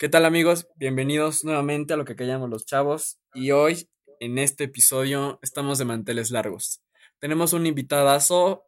[0.00, 0.66] ¿Qué tal amigos?
[0.76, 3.86] Bienvenidos nuevamente a lo que callamos los chavos y hoy
[4.18, 6.80] en este episodio estamos de manteles largos.
[7.18, 8.62] Tenemos un invitadazo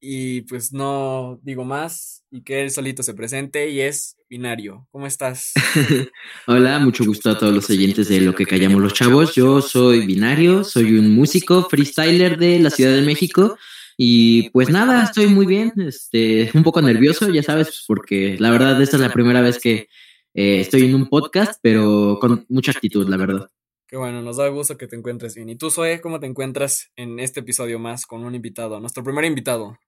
[0.00, 4.88] y pues no digo más y que él solito se presente y es Binario.
[4.90, 5.52] ¿Cómo estás?
[6.46, 9.34] Hola, mucho gusto a todos los oyentes de lo que callamos los chavos.
[9.34, 13.58] Yo soy Binario, soy un músico freestyler de la Ciudad de México.
[13.98, 18.80] Y pues nada, estoy muy bien, este, un poco nervioso, ya sabes, porque la verdad
[18.80, 19.88] esta es la primera vez que
[20.34, 23.50] eh, estoy en un podcast, pero con mucha actitud, la verdad.
[23.86, 25.48] Qué bueno, nos da gusto que te encuentres bien.
[25.48, 29.24] ¿Y tú, Zoe, cómo te encuentras en este episodio más con un invitado, nuestro primer
[29.24, 29.78] invitado?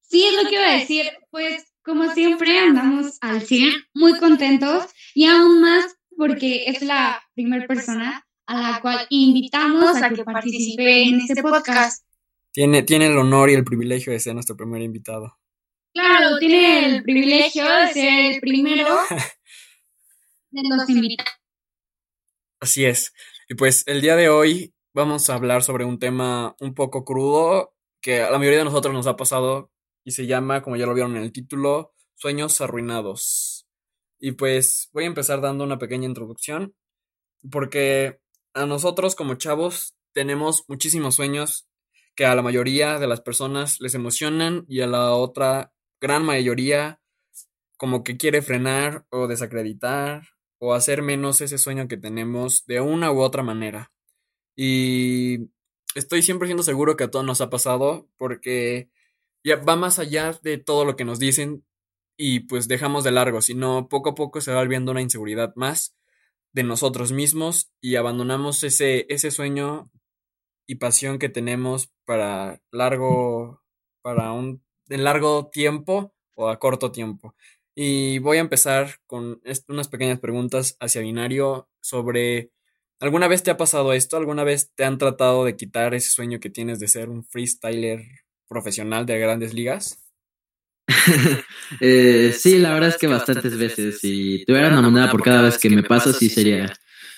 [0.00, 1.04] Sí, es lo que iba a decir.
[1.30, 7.66] Pues, como siempre, andamos al 100, muy contentos y aún más porque es la primera
[7.66, 12.06] persona a la cual invitamos a que participe en este podcast.
[12.52, 15.36] Tiene, tiene el honor y el privilegio de ser nuestro primer invitado.
[15.96, 18.84] Claro, tiene el privilegio de ser el primero
[20.50, 21.32] de los invitados.
[22.60, 23.14] Así es.
[23.48, 27.74] Y pues el día de hoy vamos a hablar sobre un tema un poco crudo
[28.02, 29.72] que a la mayoría de nosotros nos ha pasado
[30.04, 33.66] y se llama, como ya lo vieron en el título, Sueños Arruinados.
[34.18, 36.74] Y pues voy a empezar dando una pequeña introducción
[37.50, 38.20] porque
[38.52, 41.66] a nosotros como chavos tenemos muchísimos sueños
[42.14, 47.00] que a la mayoría de las personas les emocionan y a la otra gran mayoría
[47.76, 53.12] como que quiere frenar o desacreditar o hacer menos ese sueño que tenemos de una
[53.12, 53.92] u otra manera.
[54.56, 55.50] Y
[55.94, 58.90] estoy siempre siendo seguro que a todos nos ha pasado porque
[59.44, 61.64] ya va más allá de todo lo que nos dicen
[62.16, 65.94] y pues dejamos de largo, sino poco a poco se va volviendo una inseguridad más
[66.52, 69.90] de nosotros mismos y abandonamos ese, ese sueño
[70.66, 73.62] y pasión que tenemos para largo,
[74.02, 77.34] para un de largo tiempo o a corto tiempo.
[77.74, 82.50] Y voy a empezar con unas pequeñas preguntas hacia Binario sobre,
[83.00, 84.16] ¿alguna vez te ha pasado esto?
[84.16, 88.02] ¿Alguna vez te han tratado de quitar ese sueño que tienes de ser un freestyler
[88.48, 90.02] profesional de grandes ligas?
[91.80, 93.98] eh, sí, la verdad es que bastantes veces.
[93.98, 96.72] Si tuviera una moneda por cada vez que me pasa, sí sería,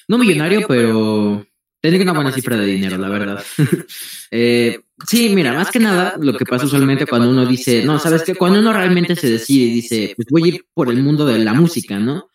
[0.09, 1.47] no millonario, pero
[1.81, 3.45] Tendría una buena cifra de dinero, la verdad.
[4.31, 8.23] eh, sí, mira, más que nada, lo que pasa usualmente cuando uno dice, no, sabes
[8.25, 11.25] que cuando uno realmente se decide y dice, pues voy a ir por el mundo
[11.25, 12.31] de la música, ¿no?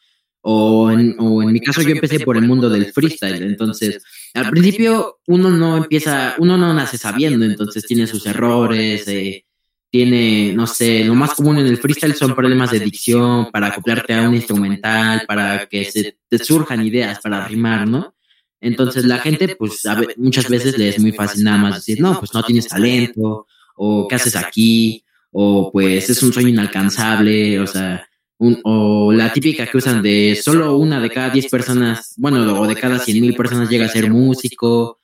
[0.46, 4.04] O en, o en mi caso yo empecé por el mundo del freestyle, entonces
[4.34, 9.46] al principio uno no empieza, uno no nace sabiendo, entonces tiene sus errores, eh,
[9.90, 14.14] tiene, no sé, lo más común en el freestyle son problemas de dicción, para acoplarte
[14.14, 18.16] a un instrumental, para que se te surjan ideas para rimar, ¿no?
[18.64, 19.82] Entonces la gente, pues
[20.16, 24.08] muchas veces le es muy fácil nada más decir, no, pues no tienes talento, o
[24.08, 28.08] qué haces aquí, o pues es un sueño inalcanzable, o sea,
[28.64, 32.76] o la típica que usan de solo una de cada diez personas, bueno, o de
[32.76, 35.00] cada cien mil personas llega a ser músico,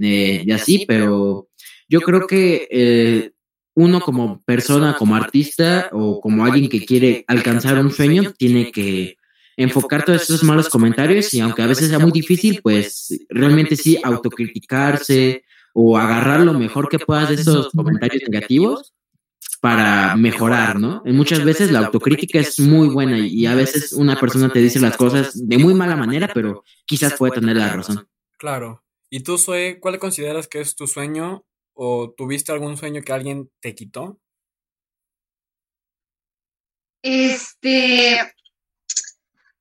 [0.00, 1.48] eh, y así, pero
[1.88, 3.30] yo creo que eh,
[3.74, 9.18] uno como persona, como artista, o como alguien que quiere alcanzar un sueño, tiene que
[9.56, 13.98] enfocar todos esos malos comentarios y aunque a veces sea muy difícil, pues realmente sí
[14.02, 18.94] autocriticarse o agarrar lo mejor que puedas de esos comentarios negativos
[19.60, 21.02] para mejorar, ¿no?
[21.06, 24.78] Y muchas veces la autocrítica es muy buena y a veces una persona te dice
[24.78, 28.06] las cosas de muy mala manera, pero quizás puede tener la razón.
[28.36, 28.84] Claro.
[29.08, 33.50] ¿Y tú, Zoe, cuál consideras que es tu sueño o tuviste algún sueño que alguien
[33.60, 34.20] te quitó?
[37.02, 38.18] Este,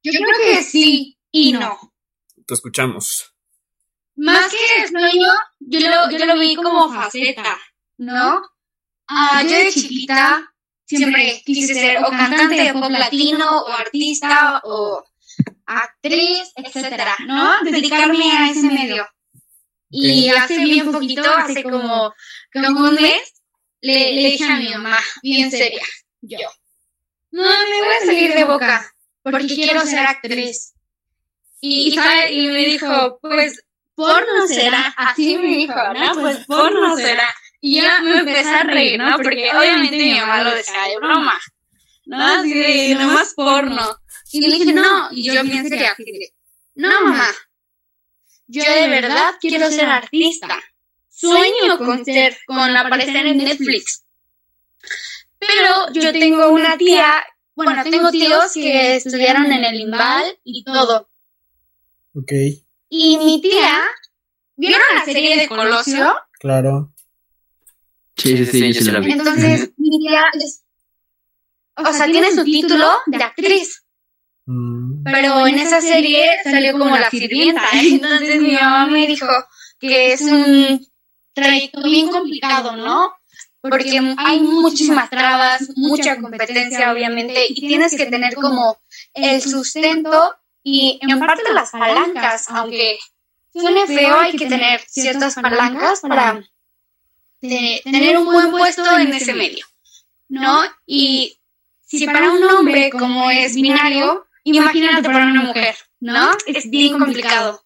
[0.03, 1.94] yo creo que sí y no.
[2.46, 3.34] Te escuchamos.
[4.16, 7.58] Más que sueño, yo lo, yo lo vi como faceta,
[7.97, 8.42] ¿no?
[9.08, 10.53] Ah, yo de chiquita
[10.86, 15.03] siempre quise ser o cantante de pop latino, o artista, o
[15.66, 17.63] actriz, etcétera, ¿no?
[17.63, 19.08] Dedicarme a ese medio.
[19.90, 22.13] Y hace bien poquito, hace como,
[22.52, 23.34] como un mes,
[23.81, 25.86] le, le dije a mi mamá, bien seria,
[26.22, 26.47] yo,
[27.31, 28.93] no, me voy a salir de boca
[29.24, 30.74] porque quiero ser actriz.
[31.62, 31.96] Y,
[32.30, 33.64] y me dijo, pues,
[33.96, 34.94] porno será.
[34.98, 36.22] Así me dijo, ¿no?
[36.22, 37.34] Pues porno será.
[37.62, 39.16] Y ya me empecé a reír, ¿no?
[39.16, 41.40] Porque obviamente mi mamá lo decía de broma.
[42.06, 42.22] ¿No?
[42.22, 43.98] Así de, nomás porno.
[44.34, 45.08] Y le dije, no.
[45.12, 45.96] Y yo bien sería,
[46.76, 47.30] no, mamá.
[48.48, 50.62] Yo de verdad quiero ser artista.
[51.08, 54.04] Sueño con ser, con aparecer en Netflix.
[55.40, 57.24] Pero yo tengo una tía
[57.56, 61.10] bueno, tengo tíos que estudiaron en el Imbal y todo.
[62.16, 62.32] Ok.
[62.90, 63.82] Y mi tía,
[64.56, 66.14] ¿vieron la serie de Colosio?
[66.40, 66.94] Claro.
[68.16, 69.12] Sí, sí, sí, sí, la vi.
[69.12, 70.26] Entonces, mi tía,
[71.76, 73.84] o sea, tiene su título de actriz.
[74.46, 75.04] Mm.
[75.04, 77.64] Pero en esa serie salió como la sirvienta.
[77.74, 79.28] Entonces mi mamá me dijo
[79.80, 80.86] que es un
[81.34, 83.14] trayecto bien complicado, ¿no?
[83.69, 88.77] Porque hay muchísimas trabas, mucha competencia, obviamente, y tienes que tener como
[89.13, 93.00] el sustento y en parte las palancas, aunque
[93.54, 96.44] suene feo, hay que tener ciertas palancas para
[97.39, 99.66] tener un buen puesto en ese medio,
[100.27, 100.62] ¿no?
[100.86, 101.39] Y
[101.86, 106.31] si para un hombre como es binario, imagínate para una mujer, ¿no?
[106.48, 107.63] Es bien complicado.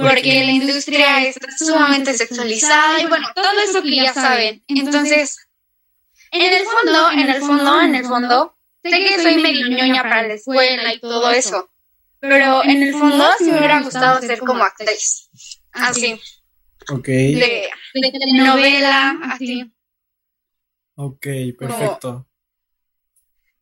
[0.00, 4.62] Porque la industria está sumamente sexualizada y bueno, todo eso que ya saben.
[4.68, 5.48] Entonces,
[6.30, 10.28] en el fondo, en el fondo, en el fondo, sé que soy medio ñoña para
[10.28, 11.70] la escuela y todo eso.
[12.20, 15.28] Pero en el fondo sí me hubiera gustado ser como actriz.
[15.72, 16.20] Así.
[16.90, 17.06] Ok.
[17.06, 19.72] De, de telenovela, así.
[20.94, 21.26] Ok,
[21.58, 22.26] perfecto.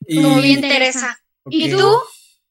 [0.07, 1.19] Como, bien Teresa.
[1.51, 2.01] ¿Y tú?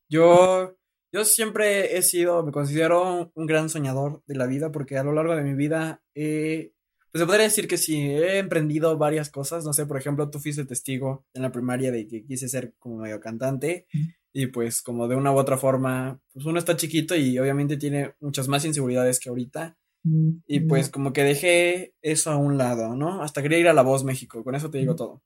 [0.09, 0.75] Yo,
[1.15, 5.13] yo siempre he sido, me considero un gran soñador de la vida porque a lo
[5.13, 6.73] largo de mi vida he,
[7.09, 9.63] pues se podría decir que sí, he emprendido varias cosas.
[9.63, 12.97] No sé, por ejemplo, tú fuiste testigo en la primaria de que quise ser como
[12.97, 13.87] medio cantante
[14.33, 18.15] y pues como de una u otra forma, pues uno está chiquito y obviamente tiene
[18.19, 19.77] muchas más inseguridades que ahorita.
[20.47, 23.23] Y pues como que dejé eso a un lado, ¿no?
[23.23, 25.23] Hasta quería ir a La Voz México, con eso te digo todo.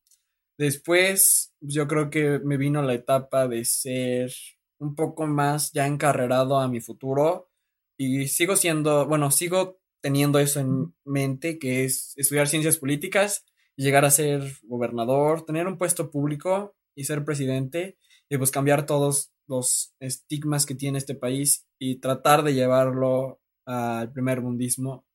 [0.60, 4.32] Después, pues, yo creo que me vino la etapa de ser
[4.80, 7.50] un poco más ya encarrerado a mi futuro
[7.98, 13.46] y sigo siendo, bueno, sigo teniendo eso en mente, que es estudiar ciencias políticas
[13.80, 17.98] llegar a ser gobernador, tener un puesto público y ser presidente
[18.28, 24.12] y pues cambiar todos los estigmas que tiene este país y tratar de llevarlo al
[24.12, 25.06] primer mundismo.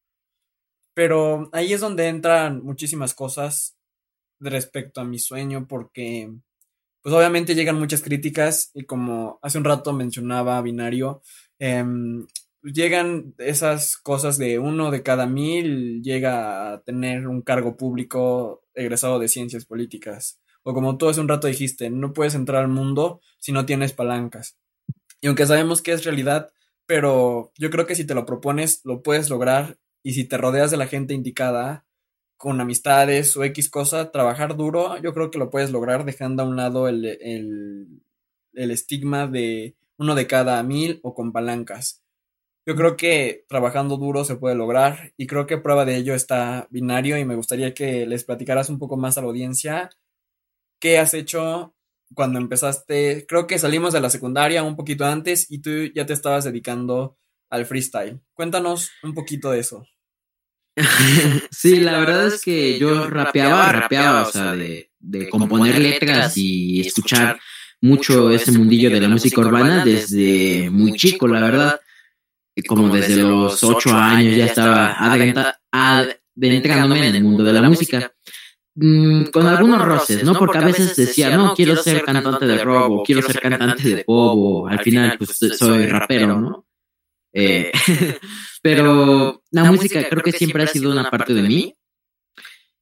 [0.94, 3.76] Pero ahí es donde entran muchísimas cosas
[4.40, 6.32] respecto a mi sueño porque
[7.04, 11.20] pues obviamente llegan muchas críticas y como hace un rato mencionaba Binario,
[11.58, 12.26] em,
[12.62, 19.18] llegan esas cosas de uno de cada mil llega a tener un cargo público egresado
[19.18, 20.40] de ciencias políticas.
[20.62, 23.92] O como tú hace un rato dijiste, no puedes entrar al mundo si no tienes
[23.92, 24.56] palancas.
[25.20, 26.52] Y aunque sabemos que es realidad,
[26.86, 30.70] pero yo creo que si te lo propones, lo puedes lograr y si te rodeas
[30.70, 31.84] de la gente indicada,
[32.44, 36.46] con amistades o X cosa, trabajar duro, yo creo que lo puedes lograr dejando a
[36.46, 42.02] un lado el, el, estigma de uno de cada mil o con palancas.
[42.66, 46.68] Yo creo que trabajando duro se puede lograr y creo que prueba de ello está
[46.68, 49.88] binario y me gustaría que les platicaras un poco más a la audiencia
[50.78, 51.74] qué has hecho
[52.14, 53.24] cuando empezaste.
[53.26, 57.16] Creo que salimos de la secundaria un poquito antes y tú ya te estabas dedicando
[57.48, 58.20] al freestyle.
[58.34, 59.86] Cuéntanos un poquito de eso.
[61.50, 64.90] sí, la verdad es que yo rapeaba, rapeaba, o sea, de,
[65.30, 67.38] componer letras y escuchar
[67.80, 71.80] mucho ese mundillo de la música urbana desde muy chico, la verdad.
[72.68, 74.96] Como desde los ocho años ya estaba
[75.72, 78.12] adentrándome en el mundo de la música.
[78.76, 80.34] Mm, con algunos roces, ¿no?
[80.34, 84.04] Porque a veces decía, no, quiero ser cantante de rock o quiero ser cantante de
[84.04, 86.63] pop o al final pues soy rapero, ¿no?
[87.34, 87.72] Eh,
[88.62, 91.74] pero la música creo que siempre ha sido una parte de mí.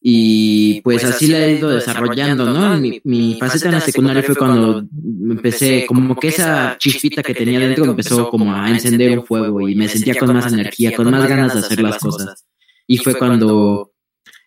[0.05, 2.77] Y pues así la he ido desarrollando, ¿no?
[2.77, 4.85] Mi, mi faceta en la secundaria fue cuando
[5.31, 9.77] empecé, como que esa chispita que tenía dentro empezó como a encender un fuego y
[9.77, 12.45] me sentía con más energía, con más ganas de hacer las cosas.
[12.89, 13.93] Y fue cuando,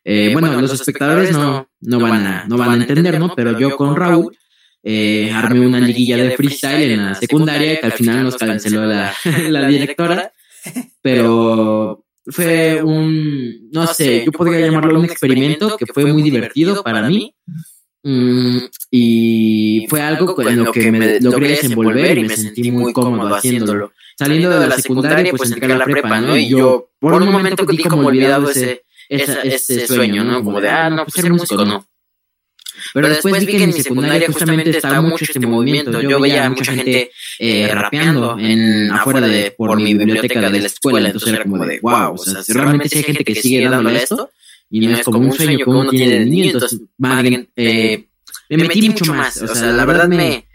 [0.04, 3.34] eh, bueno, los espectadores no, no, van a, no van a entender, ¿no?
[3.34, 4.38] Pero yo con Raúl
[4.88, 9.12] eh, armé una liguilla de freestyle en la secundaria que al final nos canceló la,
[9.50, 10.32] la directora,
[11.02, 17.10] pero fue un, no sé, yo podría llamarlo un experimento que fue muy divertido para
[17.10, 17.34] mí.
[18.04, 18.58] Mm,
[18.92, 23.92] y fue algo en lo que me logré desenvolver y me sentí muy cómodo haciéndolo.
[24.16, 26.38] Saliendo de la secundaria, pues entré a la prepa, ¿no?
[26.38, 30.44] Y yo por un momento di como olvidado ese, ese, sueño, ¿no?
[30.44, 31.88] Como de, ah, no, pues ser músico, no.
[32.94, 36.02] Pero después vi que en mi secundaria justamente estaba mucho este movimiento.
[36.02, 40.68] Yo veía a mucha gente eh, rapeando en, afuera de, por mi biblioteca de la
[40.68, 41.08] escuela.
[41.08, 44.30] Entonces era como de, wow, o sea, realmente si hay gente que sigue dándole esto
[44.70, 46.80] y no es como un sueño que uno tiene de niño, entonces
[47.56, 48.06] eh,
[48.50, 49.42] eh, me metí mucho más.
[49.42, 50.46] O sea, la verdad me,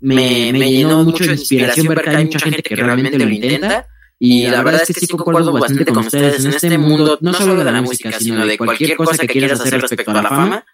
[0.00, 3.86] me, me llenó mucho de inspiración ver que hay mucha gente que realmente lo intenta.
[4.18, 7.54] Y la verdad es que sí concuerdo bastante con ustedes en este mundo, no solo
[7.54, 10.64] de la música, sino de cualquier cosa que quieras hacer respecto a la fama.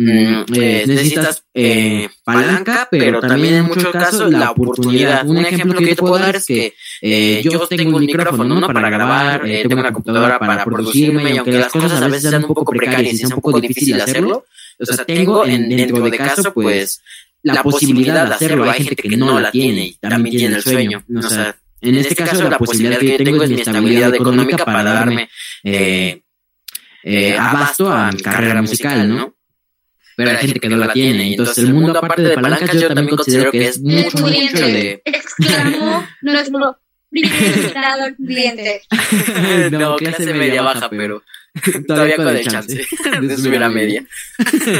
[0.00, 5.26] Mm, eh, eh, necesitas eh, eh, palanca, pero también en muchos casos la oportunidad.
[5.26, 6.72] Un ejemplo que yo te puedo dar es que
[7.42, 8.66] yo tengo un micrófono ¿no?
[8.68, 12.54] para grabar, tengo una computadora para producirme, y aunque las cosas a veces sean un
[12.54, 14.46] poco precarias y sea un poco difícil hacerlo,
[14.78, 17.02] o sea, tengo en, dentro de caso, pues,
[17.42, 18.70] la posibilidad de hacerlo.
[18.70, 21.02] Hay gente que no la tiene y también tiene el sueño.
[21.12, 24.84] O sea, en este caso, la posibilidad que yo tengo es mi estabilidad económica para
[24.84, 25.28] darme
[25.64, 26.22] eh,
[27.02, 29.37] eh, abasto a mi carrera musical, ¿no?
[30.18, 31.30] Pero hay gente que no la tiene.
[31.30, 35.00] Entonces, el mundo, aparte de palancas, yo también considero que es mucho, mucho de.
[35.04, 36.76] Exclamó nuestro
[37.08, 38.82] primer cliente.
[39.70, 41.22] no, clase media baja, pero.
[41.86, 42.84] Todavía con el chance
[43.20, 44.04] de subir a media.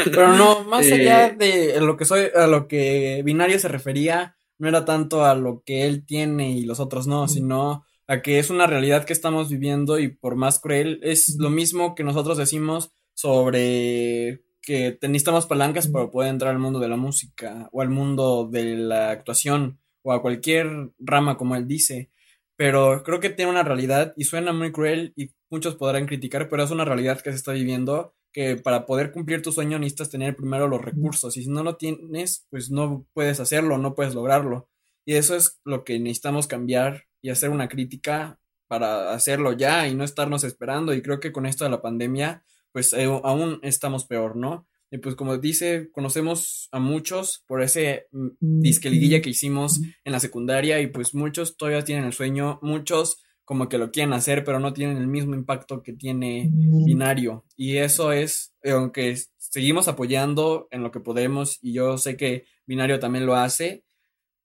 [0.06, 4.68] Pero no, más allá de lo que soy, a lo que Binario se refería, no
[4.68, 8.50] era tanto a lo que él tiene y los otros no, sino a que es
[8.50, 12.90] una realidad que estamos viviendo y por más cruel, es lo mismo que nosotros decimos
[13.14, 18.46] sobre que necesitamos palancas para poder entrar al mundo de la música o al mundo
[18.52, 22.10] de la actuación o a cualquier rama como él dice.
[22.54, 26.64] Pero creo que tiene una realidad y suena muy cruel y muchos podrán criticar, pero
[26.64, 30.36] es una realidad que se está viviendo que para poder cumplir tu sueño necesitas tener
[30.36, 34.68] primero los recursos y si no lo tienes, pues no puedes hacerlo, no puedes lograrlo.
[35.06, 39.94] Y eso es lo que necesitamos cambiar y hacer una crítica para hacerlo ya y
[39.94, 40.92] no estarnos esperando.
[40.92, 42.44] Y creo que con esto de la pandemia,
[42.78, 44.68] pues eh, aún estamos peor, ¿no?
[44.88, 50.20] Y pues como dice, conocemos a muchos por ese mm, disque que hicimos en la
[50.20, 54.60] secundaria y pues muchos todavía tienen el sueño, muchos como que lo quieren hacer, pero
[54.60, 57.44] no tienen el mismo impacto que tiene Binario.
[57.56, 62.44] Y eso es, eh, aunque seguimos apoyando en lo que podemos, y yo sé que
[62.64, 63.82] Binario también lo hace,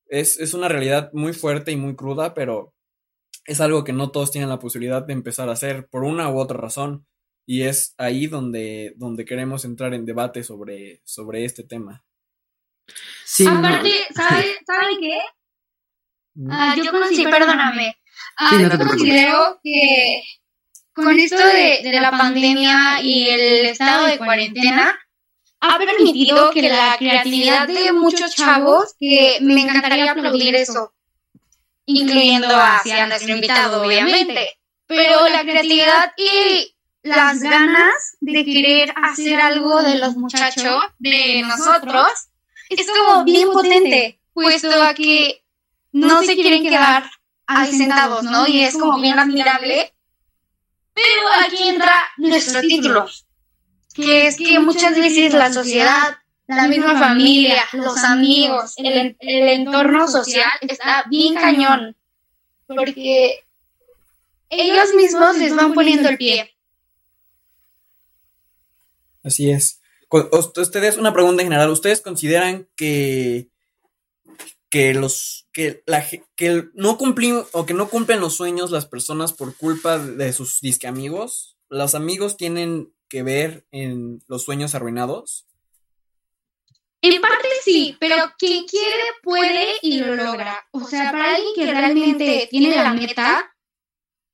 [0.07, 2.73] es, es una realidad muy fuerte y muy cruda, pero
[3.45, 6.39] es algo que no todos tienen la posibilidad de empezar a hacer por una u
[6.39, 7.05] otra razón.
[7.45, 12.03] Y es ahí donde, donde queremos entrar en debate sobre, sobre este tema.
[13.25, 15.19] Sí, Aparte, ¿sabe, ¿sabe qué?
[16.49, 17.97] Ah, yo conocí, perdóname,
[18.37, 20.23] Ah, yo considero que
[20.93, 24.99] con esto de, de, la pandemia y el estado de cuarentena
[25.59, 30.93] ha permitido que la creatividad de muchos chavos, que me encantaría aplaudir eso,
[31.85, 34.57] incluyendo hacia nuestro invitado, obviamente,
[34.87, 36.72] pero la creatividad y
[37.03, 42.07] las ganas de querer hacer algo de los muchachos, de nosotros,
[42.69, 45.43] es como bien potente, puesto a que
[45.91, 47.03] no se quieren quedar
[47.45, 48.47] ahí sentados, ¿no?
[48.47, 49.93] Y es como bien admirable.
[50.93, 53.07] Pero aquí entra nuestro título,
[53.93, 56.17] que es que muchas veces la sociedad,
[56.47, 61.95] la misma familia, los amigos, el, el entorno social está bien cañón,
[62.67, 63.43] porque
[64.49, 66.52] ellos mismos les van poniendo el pie.
[69.23, 69.81] Así es.
[70.57, 73.49] Ustedes, una pregunta en general, ¿ustedes consideran que
[74.73, 76.03] que los que la
[76.35, 76.97] que no
[77.51, 81.59] o que no cumplen los sueños las personas por culpa de sus disque amigos.
[81.69, 85.45] Los amigos tienen que ver en los sueños arruinados.
[87.03, 90.65] En parte sí, pero quien quiere puede y lo logra.
[90.71, 93.55] O sea, para alguien que realmente tiene la meta,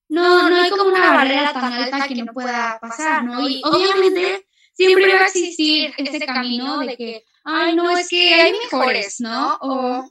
[0.07, 3.45] no, no hay como una barrera tan alta que no pueda pasar, ¿no?
[3.45, 4.47] Y obviamente
[4.79, 9.57] siempre va a existir este camino de que, ay, no, es que hay mejores, ¿no?
[9.61, 10.09] O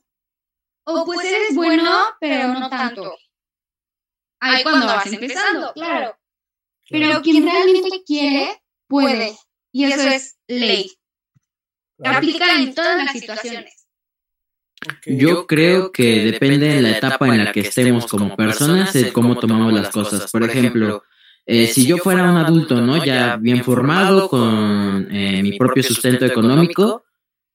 [0.84, 3.16] o pues eres bueno, pero no tanto.
[4.40, 6.16] Ahí cuando vas empezando, claro.
[6.90, 9.36] Pero quien realmente quiere, puede.
[9.72, 10.90] Y eso es ley.
[12.02, 13.86] Aplica en todas las situaciones.
[15.04, 19.38] Yo creo que depende de la etapa en la que estemos como personas, de cómo
[19.38, 20.30] tomamos las cosas.
[20.30, 21.02] Por ejemplo,
[21.50, 23.02] eh, si yo fuera un adulto, ¿no?
[23.02, 27.04] Ya bien formado, con eh, mi propio sustento económico,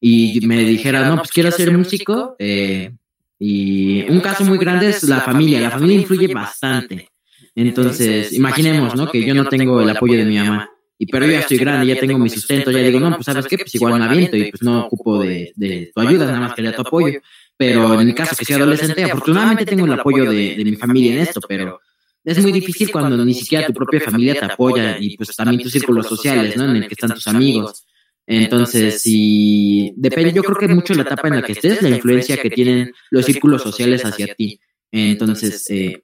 [0.02, 2.92] y me dijera, no, pues quiero ser músico, eh,
[3.38, 5.62] y un caso muy grande es la familia.
[5.62, 7.10] La familia influye bastante.
[7.54, 9.12] Entonces, imaginemos, ¿no?
[9.12, 10.72] Que yo no tengo el apoyo de mi mamá.
[10.98, 13.46] Y pero yo ya estoy grande, ya tengo mi sustento, ya digo, no, pues sabes
[13.46, 16.54] qué, pues igual me aviento y pues no ocupo de, de tu ayuda, nada más
[16.56, 17.20] que de tu apoyo.
[17.56, 21.14] Pero en mi caso, que soy adolescente, afortunadamente tengo el apoyo de, de mi familia
[21.14, 21.80] en esto, pero
[22.24, 25.72] es muy difícil cuando ni siquiera tu propia familia te apoya y pues también tus
[25.72, 26.66] círculos sociales, ¿no?
[26.66, 27.86] En el que están tus amigos.
[28.26, 32.38] Entonces, si depende, yo creo que mucho la etapa en la que estés, la influencia
[32.38, 34.60] que tienen los círculos sociales hacia ti.
[34.92, 36.04] Entonces, eh,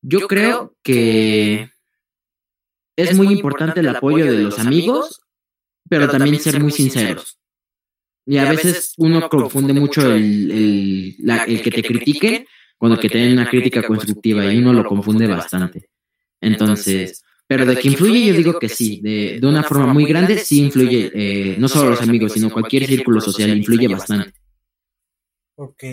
[0.00, 1.70] yo creo que
[2.96, 5.20] es muy importante el apoyo de los amigos,
[5.88, 7.38] pero también ser muy sinceros.
[8.24, 13.08] Y a veces uno confunde mucho el, el, el que te critique con el que
[13.08, 15.88] te den una crítica constructiva y uno lo confunde bastante.
[16.40, 20.38] Entonces, pero de que influye, yo digo que sí, de, de una forma muy grande,
[20.38, 24.32] sí influye, eh, no solo los amigos, sino cualquier círculo social influye bastante.
[25.56, 25.84] Ok.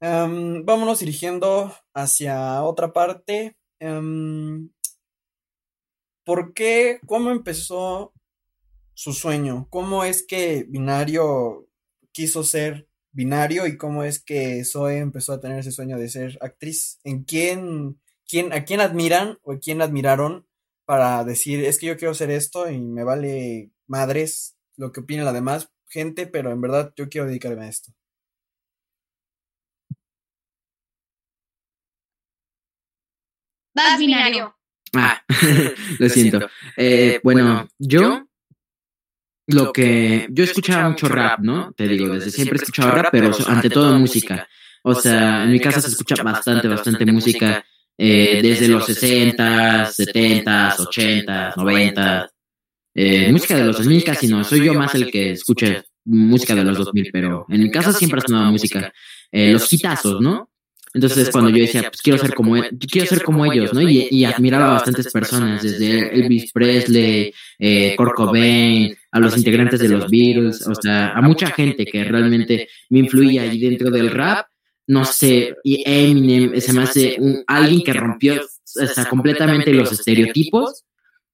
[0.00, 3.56] Um, vámonos dirigiendo hacia otra parte.
[3.80, 4.70] Um,
[6.24, 7.00] ¿Por qué?
[7.06, 8.12] ¿Cómo empezó
[8.94, 9.66] su sueño?
[9.70, 11.68] ¿Cómo es que Binario
[12.12, 16.38] quiso ser binario y cómo es que Zoe empezó a tener ese sueño de ser
[16.42, 17.00] actriz.
[17.04, 20.46] ¿En quién, quién, a quién admiran o a quién admiraron
[20.84, 25.24] para decir, es que yo quiero hacer esto y me vale madres lo que opine
[25.24, 27.92] la demás gente, pero en verdad yo quiero dedicarme a esto?
[33.74, 34.56] Vas binario.
[34.94, 35.22] Ah,
[35.98, 36.48] lo siento.
[36.76, 38.26] Eh, bueno, yo
[39.46, 41.72] lo que yo escuchaba mucho rap, ¿no?
[41.72, 44.48] Te digo, desde siempre he escuchado rap, pero ante todo música.
[44.82, 47.64] O sea, en mi casa se escucha bastante, bastante música
[47.96, 52.30] eh, desde los 60, 70, 80, 90.
[53.30, 56.78] música de los 2000 casi no, soy yo más el que escucha música de los
[56.78, 58.92] 2000, pero en mi casa siempre ha sonado música.
[59.32, 60.50] Eh, los quitazos, ¿no?
[60.94, 63.82] Entonces, cuando yo decía, pues quiero ser como, quiero ser como ellos, ¿no?
[63.82, 69.88] Y, admiraba a bastantes personas, desde Elvis Presley, eh, Kurt Cobain, a los integrantes de
[69.88, 74.46] los Beatles, o sea, a mucha gente que realmente me influía ahí dentro del rap.
[74.86, 79.90] No sé, y Eminem se me hace un, alguien que rompió o sea, completamente los
[79.90, 80.84] estereotipos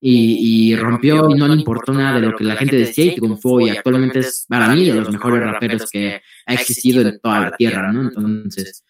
[0.00, 3.60] y, rompió y no le importó nada de lo que la gente decía y triunfó
[3.60, 7.56] y actualmente es para mí de los mejores raperos que ha existido en toda la
[7.56, 8.02] tierra, ¿no?
[8.02, 8.84] Entonces,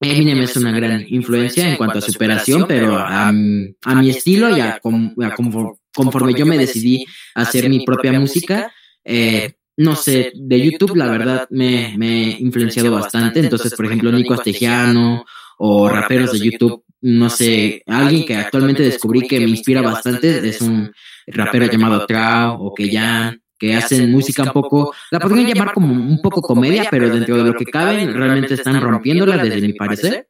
[0.00, 4.80] Eminem es una gran influencia en cuanto a superación, pero a, mi estilo y a,
[4.80, 8.72] conforme yo me decidí hacer mi propia música,
[9.04, 14.12] eh, no sé, de YouTube la verdad me, me he influenciado bastante, entonces por ejemplo
[14.12, 15.24] Nico Astegiano
[15.58, 20.60] o raperos de YouTube, no sé, alguien que actualmente descubrí que me inspira bastante es
[20.60, 20.92] un
[21.26, 26.20] rapero llamado Trao o ya que hacen música un poco, la podrían llamar como un
[26.22, 30.28] poco comedia, pero dentro de lo que caben, realmente están rompiéndola desde mi parecer.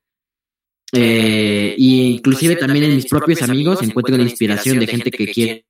[0.90, 5.66] Eh, y inclusive también en mis propios amigos encuentro la inspiración de gente que quiere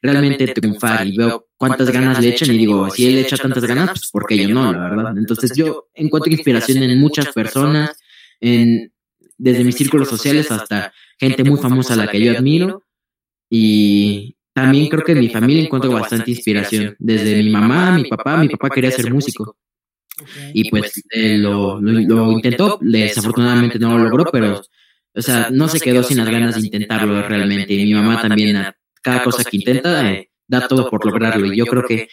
[0.00, 1.06] realmente triunfar.
[1.06, 4.38] y veo cuántas ganas le echan y digo, si él echa tantas ganas, pues porque
[4.38, 5.18] yo no, la verdad.
[5.18, 7.98] Entonces yo encuentro inspiración en muchas personas,
[8.40, 8.92] en,
[9.36, 12.84] desde mis círculos sociales hasta gente muy famosa a la que yo admiro
[13.50, 16.96] y, también creo que en mi familia encuentro bastante inspiración.
[16.98, 19.56] Desde mi mamá, mi papá, mi papá quería ser músico.
[20.52, 24.60] Y pues eh, lo, lo, intentó, desafortunadamente no lo logró, pero,
[25.14, 27.72] o sea, no se quedó sin las ganas de intentarlo realmente.
[27.74, 28.56] Y mi mamá también,
[29.02, 31.46] cada cosa que intenta, eh, da todo por lograrlo.
[31.46, 32.08] Y yo creo que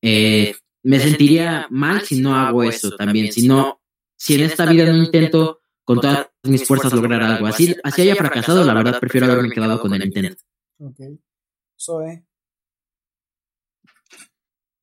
[0.00, 3.32] eh, me sentiría mal si no hago eso también.
[3.32, 3.80] Si no,
[4.16, 7.46] si en esta vida no intento con todas mis fuerzas lograr algo.
[7.46, 10.44] Así, así haya fracasado, la verdad prefiero haberme quedado con el intento.
[11.80, 12.24] Zoe?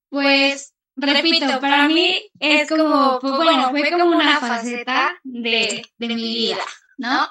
[0.09, 6.15] Pues, repito, para mí es como, pues bueno, fue como una faceta de, de mi
[6.15, 6.63] vida,
[6.97, 7.27] ¿no?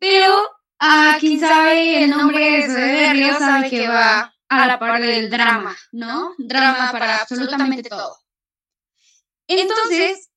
[0.00, 0.34] Pero
[0.78, 5.76] a quien sabe el nombre de Río sabe que va a la parte del drama,
[5.92, 6.34] ¿no?
[6.38, 8.16] Drama para absolutamente todo.
[9.46, 10.30] Entonces,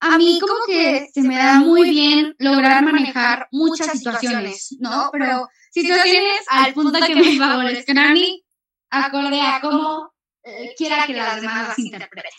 [0.00, 5.08] a mí como que se me da muy bien lograr manejar muchas situaciones, ¿no?
[5.12, 8.44] Pero situaciones al punto que me favorezcan a mí,
[8.90, 12.30] acorde a cómo eh, quiera que las demás las interpreten,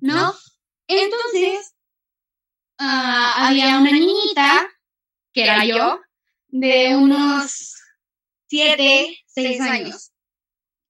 [0.00, 0.34] ¿no?
[0.86, 1.74] Entonces,
[2.78, 4.68] ah, había una niñita,
[5.32, 6.00] que era yo,
[6.48, 7.74] de unos
[8.48, 10.12] 7, 6 años,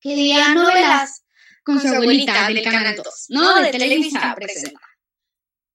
[0.01, 1.25] que leía novelas
[1.65, 3.61] con su abuelita del Canal 2, ¿no?
[3.61, 4.81] De Televisa presenta.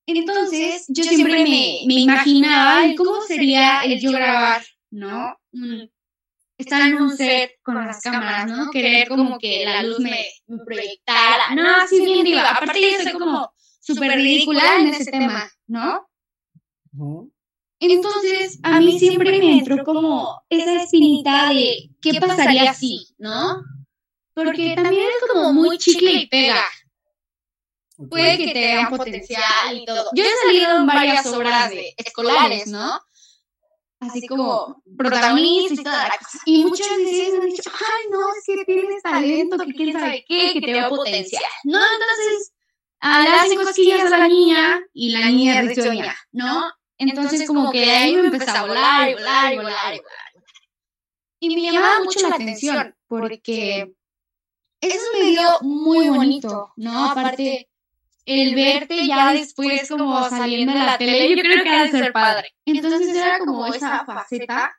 [0.06, 5.38] Entonces, yo siempre me, me imaginaba cómo sería el yo grabar, ¿no?
[6.58, 8.72] Estar en un set con las cámaras, ¿no?
[8.72, 10.26] Querer como que la luz me,
[10.66, 11.54] proyectara.
[11.56, 12.50] No, así bien diva.
[12.50, 16.08] Aparte yo soy como súper ridícula en ese tema, ¿no?
[17.80, 23.62] Entonces, a mí siempre me entró como esa espinita de qué pasaría si, ¿no?
[24.34, 26.64] Porque también es como muy chicle y pega.
[28.10, 30.10] Puede que te vean potencial y todo.
[30.14, 33.00] Yo he salido en varias obras de escolares, ¿no?
[34.00, 36.40] Así como protagonista y toda la cosa.
[36.46, 40.26] Y muchas veces me han dicho, ay, no, es que tienes talento, que quién sabe
[40.28, 41.44] qué, que te veo potencial.
[41.64, 42.54] No, entonces
[43.00, 46.72] a le hacen cosquillas a la niña y la niña risueña, ¿no?
[46.98, 50.32] Entonces como que de ahí me empecé a volar y volar y volar y volar.
[51.40, 53.94] Y me llamaba mucho la atención porque
[54.82, 57.12] eso me dio muy bonito, ¿no?
[57.12, 57.67] Aparte
[58.28, 62.12] el verte ya después como saliendo de la tele, yo creo que ha de ser
[62.12, 62.54] padre.
[62.66, 64.76] Entonces era como esa faceta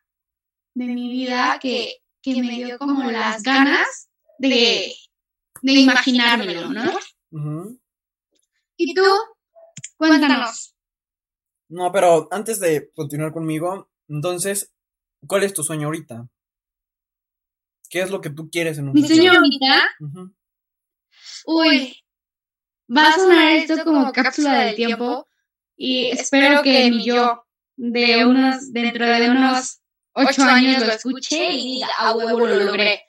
[0.74, 4.92] de mi vida que, que me dio como las ganas de,
[5.62, 7.78] de imaginármelo, ¿no?
[8.76, 9.06] ¿Y tú?
[9.96, 10.74] Cuéntanos.
[11.70, 14.74] No, pero antes de continuar conmigo, entonces,
[15.26, 16.28] ¿cuál es tu sueño ahorita?
[17.88, 20.34] ¿Qué es lo que tú quieres en un ¿Mi sueño ahorita?
[21.46, 21.96] Uy,
[22.94, 25.26] va a sonar esto como cápsula del tiempo
[25.76, 27.44] y espero que mi yo
[27.76, 29.80] de unos, dentro de unos
[30.12, 33.02] ocho años lo escuche y diga, a huevo lo logré.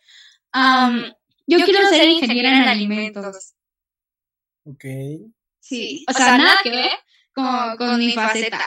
[1.47, 3.53] yo quiero ser ingeniera en alimentos.
[4.65, 4.85] Ok.
[5.59, 6.91] Sí, o sea, nada que ver
[7.33, 8.61] con, con mi faceta,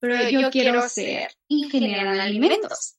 [0.00, 2.96] pero yo quiero ser ingeniera en alimentos.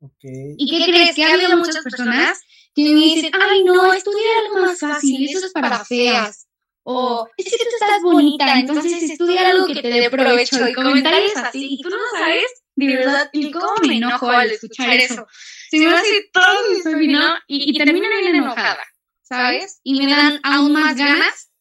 [0.00, 0.56] Okay.
[0.58, 1.14] ¿Y qué crees?
[1.14, 2.40] Que ha habido muchas personas
[2.74, 6.48] que me dicen, ay, no, estudia algo más fácil, eso es para feas.
[6.84, 10.68] O es que tú estás bonita, entonces estudia algo que te dé provecho.
[10.68, 14.96] Y comentarios así, y tú no sabes, de verdad, y cómo me enojo al escuchar
[14.96, 15.26] eso.
[15.70, 17.34] Se me hace todo mi ¿no?
[17.46, 18.82] Y, y termino bien enojada,
[19.22, 19.80] ¿sabes?
[19.84, 21.52] Y me dan aún más ganas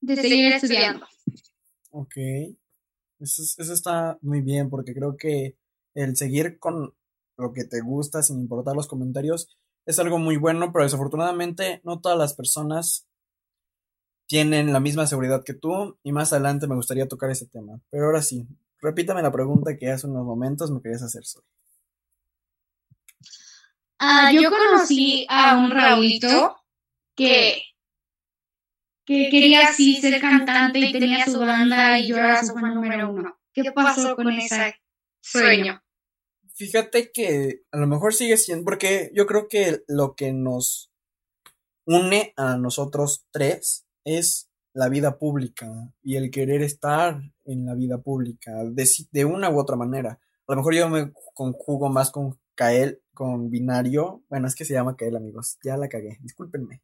[0.00, 1.06] de seguir estudiando.
[1.90, 2.16] Ok.
[3.20, 5.56] Eso, eso está muy bien, porque creo que
[5.94, 6.94] el seguir con
[7.36, 9.48] lo que te gusta sin importar los comentarios
[9.86, 13.07] es algo muy bueno, pero desafortunadamente no todas las personas
[14.28, 17.80] tienen la misma seguridad que tú y más adelante me gustaría tocar ese tema.
[17.90, 18.46] Pero ahora sí,
[18.80, 21.46] repítame la pregunta que hace unos momentos me querías hacer sobre.
[23.98, 26.56] Ah, yo conocí a un Raulito
[27.16, 27.62] que,
[29.04, 33.10] que quería así ser cantante y tenía su banda y yo era su fan número
[33.10, 33.36] uno.
[33.52, 34.76] ¿Qué pasó con ese
[35.20, 35.82] sueño?
[36.54, 40.92] Fíjate que a lo mejor sigue siendo, porque yo creo que lo que nos
[41.86, 45.68] une a nosotros tres es la vida pública
[46.02, 50.20] y el querer estar en la vida pública de, de una u otra manera.
[50.46, 54.22] A lo mejor yo me conjugo más con Kael, con binario.
[54.28, 55.58] Bueno, es que se llama Kael, amigos.
[55.62, 56.80] Ya la cagué, discúlpenme.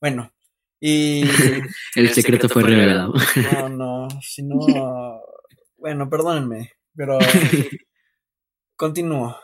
[0.00, 0.32] Bueno,
[0.80, 1.22] y...
[1.94, 3.12] el, secreto, fue revelado.
[3.52, 4.56] No, no, si no...
[5.76, 7.18] Bueno, perdónenme, pero
[8.76, 9.36] Continúo.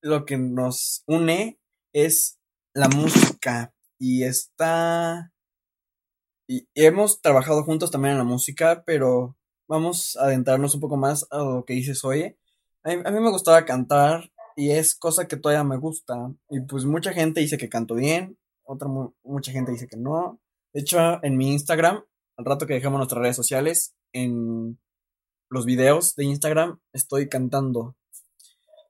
[0.00, 1.58] lo que nos une
[1.92, 2.38] es
[2.74, 5.32] la música y está...
[6.48, 9.36] Y hemos trabajado juntos también en la música, pero
[9.68, 13.66] vamos a adentrarnos un poco más a lo que dices mí, a mí me gustaba
[13.66, 16.32] cantar y es cosa que todavía me gusta.
[16.48, 18.88] Y pues mucha gente dice que canto bien, otra
[19.22, 20.40] mucha gente dice que no.
[20.72, 22.02] De hecho, en mi Instagram,
[22.38, 24.78] al rato que dejemos nuestras redes sociales, en
[25.50, 27.94] los videos de Instagram estoy cantando.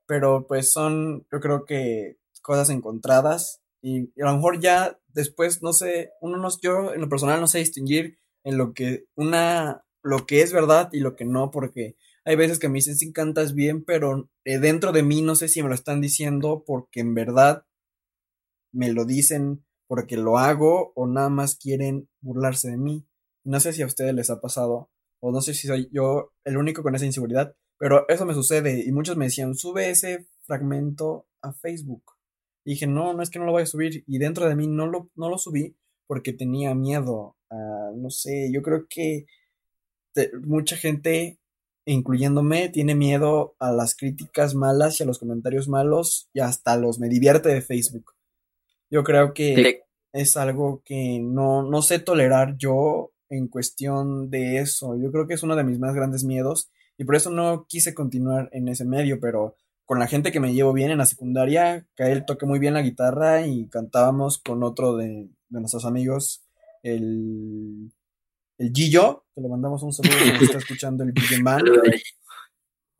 [0.06, 5.72] Pero pues son, yo creo que cosas encontradas y, a lo mejor ya después, no
[5.72, 10.26] sé, uno no, yo en lo personal no sé distinguir en lo que una, lo
[10.26, 13.54] que es verdad y lo que no, porque hay veces que me dicen sí cantas
[13.54, 17.14] bien, pero eh, dentro de mí no sé si me lo están diciendo porque en
[17.14, 17.64] verdad
[18.72, 23.06] me lo dicen porque lo hago o nada más quieren burlarse de mí.
[23.44, 26.58] No sé si a ustedes les ha pasado o no sé si soy yo el
[26.58, 31.26] único con esa inseguridad, pero eso me sucede y muchos me decían, sube ese fragmento
[31.40, 32.17] a Facebook.
[32.68, 34.66] Y dije, no, no es que no lo voy a subir y dentro de mí
[34.66, 35.74] no lo, no lo subí
[36.06, 39.24] porque tenía miedo, a, no sé, yo creo que
[40.42, 41.38] mucha gente,
[41.86, 46.98] incluyéndome, tiene miedo a las críticas malas y a los comentarios malos y hasta los
[46.98, 48.12] me divierte de Facebook.
[48.90, 49.80] Yo creo que
[50.12, 54.94] es algo que no, no sé tolerar yo en cuestión de eso.
[55.02, 57.94] Yo creo que es uno de mis más grandes miedos y por eso no quise
[57.94, 59.56] continuar en ese medio, pero
[59.88, 62.74] con la gente que me llevo bien en la secundaria, que él toque muy bien
[62.74, 66.44] la guitarra y cantábamos con otro de, nuestros amigos,
[66.82, 67.90] el,
[68.58, 71.62] el Gillo, que le mandamos un saludo que está escuchando el Gillo Man.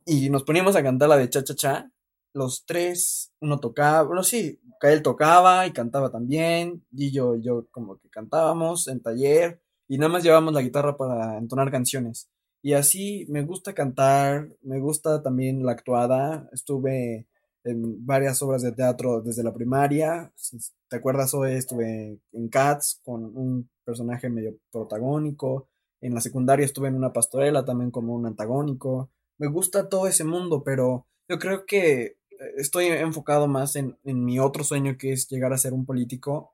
[0.03, 1.91] Y nos poníamos a cantar la de Cha Cha Cha.
[2.33, 6.83] Los tres, uno tocaba, bueno, sí, Kael tocaba y cantaba también.
[6.91, 11.37] Gillo y yo como que cantábamos en taller y nada más llevamos la guitarra para
[11.37, 12.31] entonar canciones.
[12.61, 16.49] Y así me gusta cantar, me gusta también la actuada.
[16.51, 17.27] Estuve
[17.63, 20.31] en varias obras de teatro desde la primaria.
[20.35, 20.57] Si
[20.89, 25.69] te acuerdas, hoy estuve en Cats con un personaje medio protagónico.
[26.01, 29.09] En la secundaria estuve en una pastorela también como un antagónico.
[29.37, 32.15] Me gusta todo ese mundo, pero yo creo que eh,
[32.57, 36.53] estoy enfocado más en, en mi otro sueño que es llegar a ser un político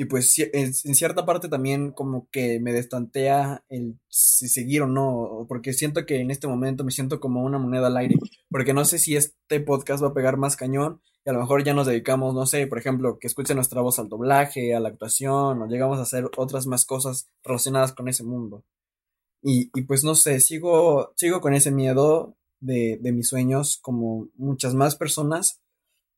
[0.00, 5.44] y pues en, cierta parte también como que me destantea el si seguir o no,
[5.46, 8.16] porque siento que en este momento me siento como una moneda al aire,
[8.48, 11.64] porque no sé si este podcast va a pegar más cañón y a lo mejor
[11.64, 14.88] ya nos dedicamos, no sé, por ejemplo, que escuchen nuestra voz al doblaje, a la
[14.88, 18.64] actuación, o llegamos a hacer otras más cosas relacionadas con ese mundo.
[19.42, 24.28] Y, y pues no sé, sigo, sigo con ese miedo de, de mis sueños como
[24.34, 25.60] muchas más personas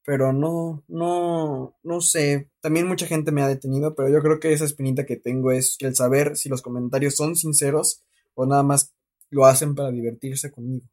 [0.04, 2.50] pero no, no, no sé.
[2.62, 5.76] También mucha gente me ha detenido, pero yo creo que esa espinita que tengo es
[5.80, 8.02] el saber si los comentarios son sinceros
[8.34, 8.94] o nada más
[9.30, 10.86] lo hacen para divertirse conmigo.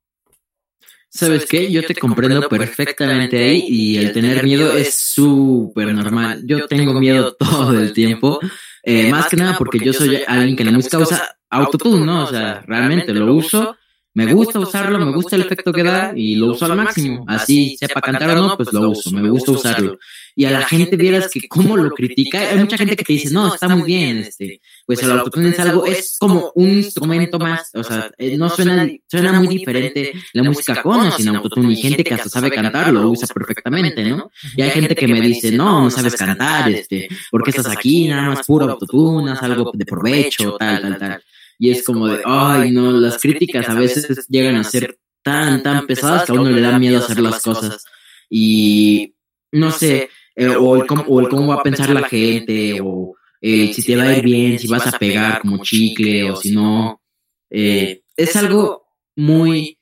[1.12, 1.71] ¿Sabes qué?
[1.71, 6.43] Yo te comprendo perfectamente ahí y el tener miedo es súper normal.
[6.45, 8.39] Yo tengo miedo todo el tiempo,
[8.82, 12.23] Eh, más que nada porque yo soy alguien que la música usa autotune, ¿no?
[12.23, 13.75] O sea, realmente lo uso
[14.13, 17.24] me gusta usarlo, me gusta el efecto que da y lo uso al máximo.
[17.28, 20.00] Así, sepa cantar o no, pues lo uso, me gusta usarlo.
[20.36, 23.30] Y a la gente vieras que cómo lo critica, hay mucha gente que te dice,
[23.32, 27.72] no, está muy bien, este, pues el autotune es algo, es como un instrumento más,
[27.74, 31.76] o sea, eh, no suena, suena muy diferente la música con o sin autotune, y
[31.76, 34.32] gente que hasta sabe cantar lo usa perfectamente, ¿no?
[34.56, 38.30] Y hay gente que me dice, no, no sabes cantar, este, porque estás aquí, nada
[38.30, 41.24] más puro autotune, haz algo de provecho, tal, tal, tal.
[41.62, 45.86] Y es como de, ay, no, las críticas a veces llegan a ser tan, tan
[45.86, 47.84] pesadas que a uno le da miedo hacer las cosas.
[48.30, 49.13] Y
[49.52, 53.98] no sé, eh, o, el cómo, va a pensar la gente, o eh, si te
[53.98, 57.02] va a ir bien, si vas a pegar como chicle, o si no.
[57.50, 58.86] Eh, es algo
[59.17, 59.78] muy.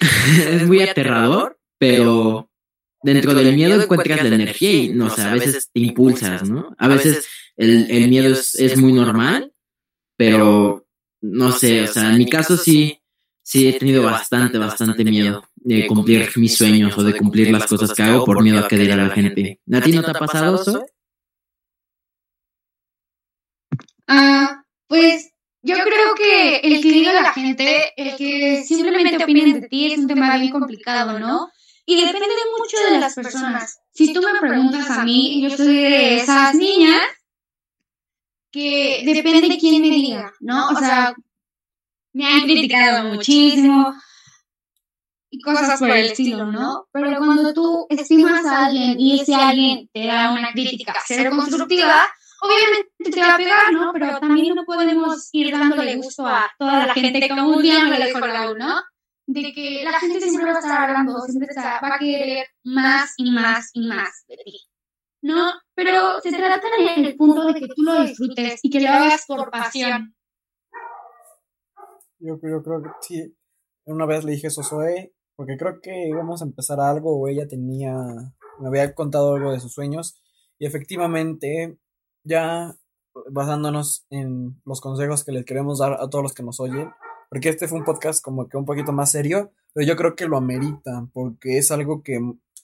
[0.00, 2.50] es muy aterrador, pero
[3.04, 6.74] dentro del miedo encuentras la energía y, no sé, a veces te impulsas, ¿no?
[6.76, 9.52] A veces el, el miedo es, es muy normal
[10.20, 10.86] pero
[11.22, 13.00] no sé, o sea, en mi caso sí,
[13.42, 17.94] sí he tenido bastante, bastante miedo de cumplir mis sueños o de cumplir las cosas
[17.94, 19.60] que hago por miedo a que diga la gente.
[19.72, 20.84] ¿A ti no te ha pasado eso?
[24.06, 25.30] Ah, pues
[25.62, 29.98] yo creo que el que diga la gente, el que simplemente opinen de ti es
[29.98, 31.48] un tema bien complicado, ¿no?
[31.86, 32.26] Y depende
[32.58, 33.78] mucho de las personas.
[33.94, 37.00] Si tú me preguntas a mí, yo soy de esas niñas
[38.50, 40.68] que depende de quién me diga, ¿no?
[40.70, 41.14] O sea,
[42.12, 43.94] me han criticado muchísimo
[45.30, 46.88] y cosas por el estilo, ¿no?
[46.92, 52.06] Pero cuando tú estimas a alguien y ese alguien te da una crítica ser constructiva,
[52.40, 53.92] obviamente te va a pegar, ¿no?
[53.92, 57.98] Pero también no podemos ir dándole gusto a toda la gente, como un día me
[57.98, 58.82] lo dijo Raúl, ¿no?
[59.26, 63.30] De que la gente siempre va a estar hablando, siempre va a querer más y
[63.30, 64.69] más y más de ti.
[65.22, 65.52] ¿No?
[65.74, 69.24] Pero se trata en el punto de que tú lo disfrutes y que lo hagas
[69.26, 70.14] por pasión.
[72.18, 73.36] Yo, yo creo que sí.
[73.86, 77.48] Una vez le dije eso Zoe, porque creo que íbamos a empezar algo o ella
[77.48, 77.94] tenía,
[78.58, 80.20] me había contado algo de sus sueños
[80.58, 81.78] y efectivamente
[82.24, 82.76] ya
[83.30, 86.90] basándonos en los consejos que les queremos dar a todos los que nos oyen,
[87.28, 90.28] porque este fue un podcast como que un poquito más serio, pero yo creo que
[90.28, 92.20] lo amerita, porque es algo que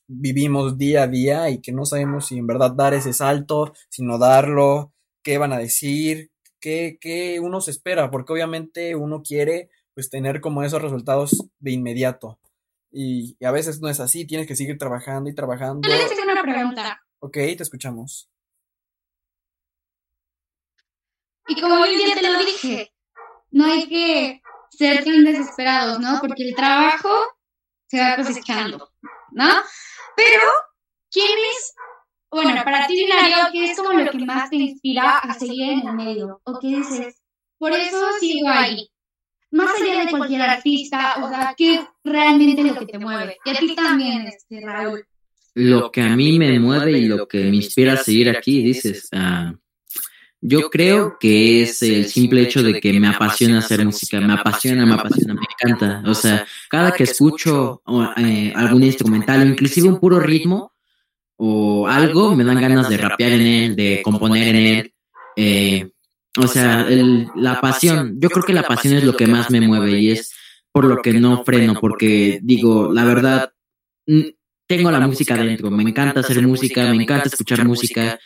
[0.08, 4.02] vivimos día a día y que no sabemos si en verdad dar ese salto, si
[4.02, 4.92] no darlo,
[5.22, 10.40] qué van a decir, qué, qué uno se espera, porque obviamente uno quiere pues tener
[10.40, 12.38] como esos resultados de inmediato.
[12.92, 15.88] Y, a veces no es así, tienes que seguir trabajando y trabajando.
[15.88, 17.02] Yo hacer una pregunta.
[17.18, 18.28] Ok, te escuchamos.
[21.48, 22.92] Y como yo ya te lo dije,
[23.50, 26.18] no hay que ser tan desesperados, ¿no?
[26.20, 27.10] Porque el trabajo
[27.86, 28.92] se va cosechando,
[29.30, 29.48] ¿no?
[30.16, 30.42] Pero,
[31.10, 31.74] ¿quién es?
[32.30, 35.86] Bueno, para ti, Binario, ¿qué es como lo que más te inspira a seguir en
[35.86, 36.40] el medio?
[36.44, 37.22] ¿O qué dices?
[37.58, 38.88] Por eso sigo ahí.
[39.52, 43.38] Más allá de cualquier artista, o sea, ¿qué es realmente lo que te mueve?
[43.44, 45.06] Y a ti también, este, Raúl.
[45.54, 49.08] Lo que a mí me mueve y lo que me inspira a seguir aquí, dices,
[49.12, 49.54] ah,
[50.48, 54.86] yo creo que es el simple hecho de que me apasiona hacer música, me apasiona,
[54.86, 56.08] me apasiona, me encanta.
[56.08, 57.82] O sea, cada que escucho
[58.16, 60.72] eh, algún instrumental, inclusive un puro ritmo
[61.36, 64.94] o algo, me dan ganas de rapear en él, de componer en él.
[65.34, 65.90] Eh,
[66.38, 66.86] o sea,
[67.34, 70.32] la pasión, yo creo que la pasión es lo que más me mueve y es
[70.70, 73.52] por lo que no freno, porque digo, la verdad,
[74.68, 78.16] tengo la música dentro, me encanta hacer música, me encanta escuchar música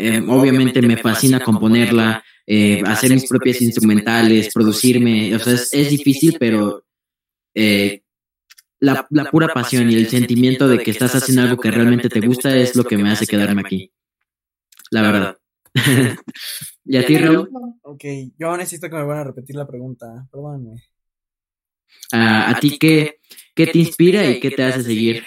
[0.00, 6.36] eh, obviamente me fascina componerla, eh, hacer mis propias instrumentales, producirme, o sea, es, difícil,
[6.38, 6.84] pero
[7.52, 8.02] eh,
[8.78, 12.56] la, pura pasión y el sentimiento de que estás haciendo algo que realmente te gusta
[12.56, 13.90] es lo que me hace quedarme aquí.
[14.92, 15.38] La verdad.
[16.84, 17.50] ¿Y a ti, Raúl?
[17.82, 18.04] Ok,
[18.38, 20.80] yo necesito que me vuelvan a repetir la pregunta, perdóname.
[22.12, 23.18] Ah, ¿A ti qué,
[23.52, 25.24] qué te inspira y qué te hace seguir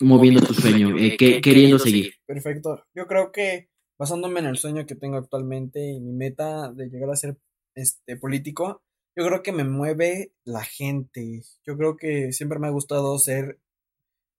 [0.00, 2.14] moviendo tu sueño, eh, que, queriendo seguir.
[2.26, 2.84] Perfecto.
[2.94, 7.10] Yo creo que basándome en el sueño que tengo actualmente y mi meta de llegar
[7.10, 7.38] a ser
[7.74, 8.82] este político,
[9.16, 11.42] yo creo que me mueve la gente.
[11.66, 13.58] Yo creo que siempre me ha gustado ser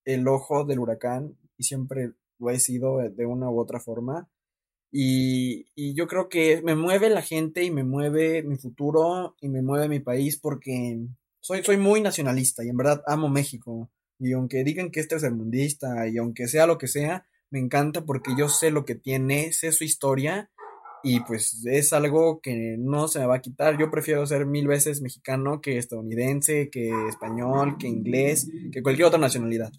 [0.06, 4.30] el ojo del huracán y siempre lo he sido de una u otra forma.
[4.92, 9.48] Y, y, yo creo que me mueve la gente y me mueve mi futuro y
[9.48, 11.06] me mueve mi país porque
[11.42, 13.92] soy, soy muy nacionalista y en verdad amo México.
[14.20, 18.06] Y aunque digan que es el mundista y aunque sea lo que sea, me encanta
[18.06, 20.52] porque yo sé lo que tiene, sé su historia
[21.04, 23.78] y pues es algo que no se me va a quitar.
[23.78, 29.20] Yo prefiero ser mil veces mexicano que estadounidense, que español, que inglés, que cualquier otra
[29.20, 29.72] nacionalidad.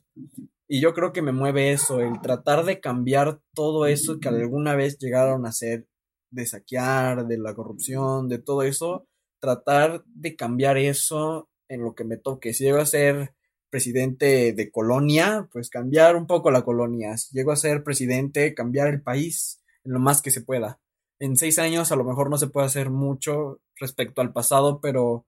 [0.66, 4.76] Y yo creo que me mueve eso, el tratar de cambiar todo eso que alguna
[4.76, 5.87] vez llegaron a ser,
[6.31, 9.07] de saquear, de la corrupción, de todo eso,
[9.40, 12.55] tratar de cambiar eso en lo que me toque.
[12.55, 13.35] Si a ser
[13.70, 17.16] presidente de colonia, pues cambiar un poco la colonia.
[17.16, 20.80] Si llego a ser presidente, cambiar el país en lo más que se pueda.
[21.18, 25.26] En seis años a lo mejor no se puede hacer mucho respecto al pasado, pero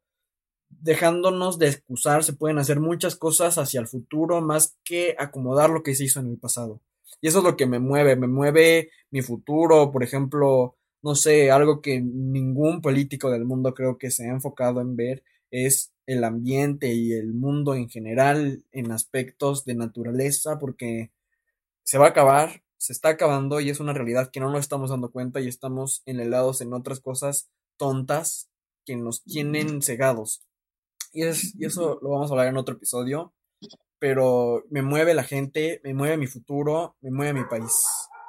[0.69, 5.83] dejándonos de excusar se pueden hacer muchas cosas hacia el futuro más que acomodar lo
[5.83, 6.81] que se hizo en el pasado.
[7.21, 11.51] Y eso es lo que me mueve, me mueve mi futuro, por ejemplo, no sé,
[11.51, 16.25] algo que ningún político del mundo creo que se ha enfocado en ver es el
[16.25, 21.13] ambiente y el mundo en general en aspectos de naturaleza porque
[21.85, 24.91] se va a acabar, se está acabando y es una realidad que no nos estamos
[24.91, 28.51] dando cuenta y estamos enhelados en otras cosas tontas
[28.85, 30.45] que nos tienen cegados.
[31.13, 33.33] Y, es, y eso lo vamos a hablar en otro episodio,
[33.99, 37.73] pero me mueve la gente, me mueve mi futuro, me mueve mi país.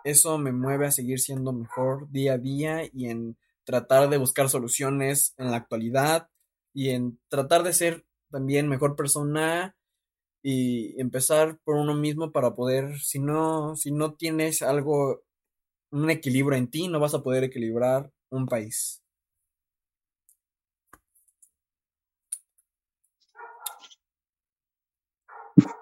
[0.04, 4.50] Eso me mueve a seguir siendo mejor día a día y en tratar de buscar
[4.50, 6.30] soluciones en la actualidad
[6.74, 9.76] y en tratar de ser también mejor persona
[10.42, 15.24] y empezar por uno mismo para poder, si no, si no tienes algo,
[15.92, 19.02] un equilibrio en ti, no vas a poder equilibrar un país.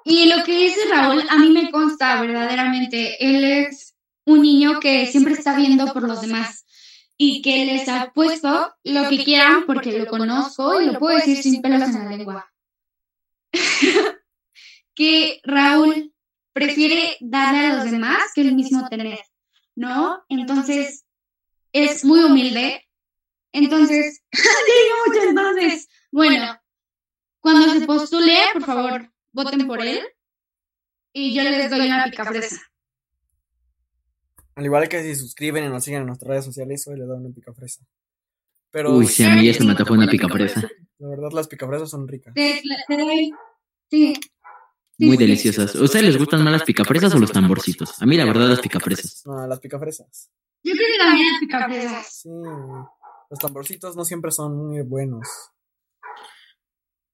[0.03, 3.15] Y lo que dice Raúl, a mí me consta verdaderamente.
[3.25, 6.65] Él es un niño que siempre está viendo por los demás
[7.23, 11.37] y que les ha puesto lo que quieran porque lo conozco y lo puedo decir
[11.37, 12.51] sin pelos en la lengua.
[14.95, 16.15] que Raúl
[16.51, 19.19] prefiere darle a los demás que él mismo tener,
[19.75, 20.23] ¿no?
[20.29, 21.05] Entonces,
[21.71, 22.89] es muy humilde.
[23.51, 26.59] Entonces, digo mucho entonces, bueno,
[27.39, 30.01] cuando se postule, por favor, voten por él
[31.13, 32.70] y yo les doy una picafresa.
[34.55, 37.17] Al igual que si suscriben y nos siguen en nuestras redes sociales, hoy les doy
[37.17, 37.85] una picafresa.
[38.71, 40.69] Pero, Uy, si a mí ya se me tocó una picafresa.
[40.99, 42.33] La verdad, las picafresas son ricas.
[43.89, 44.13] Sí.
[44.97, 45.75] Muy deliciosas.
[45.75, 48.01] ¿A ustedes les gustan más las picafresas o los tamborcitos?
[48.01, 49.23] A mí, la verdad, las picafresas.
[49.25, 50.29] No, las picafresas.
[50.63, 52.21] Yo creo que también las picafresas.
[52.21, 52.29] Sí.
[53.29, 55.27] Los tamborcitos no siempre son muy buenos.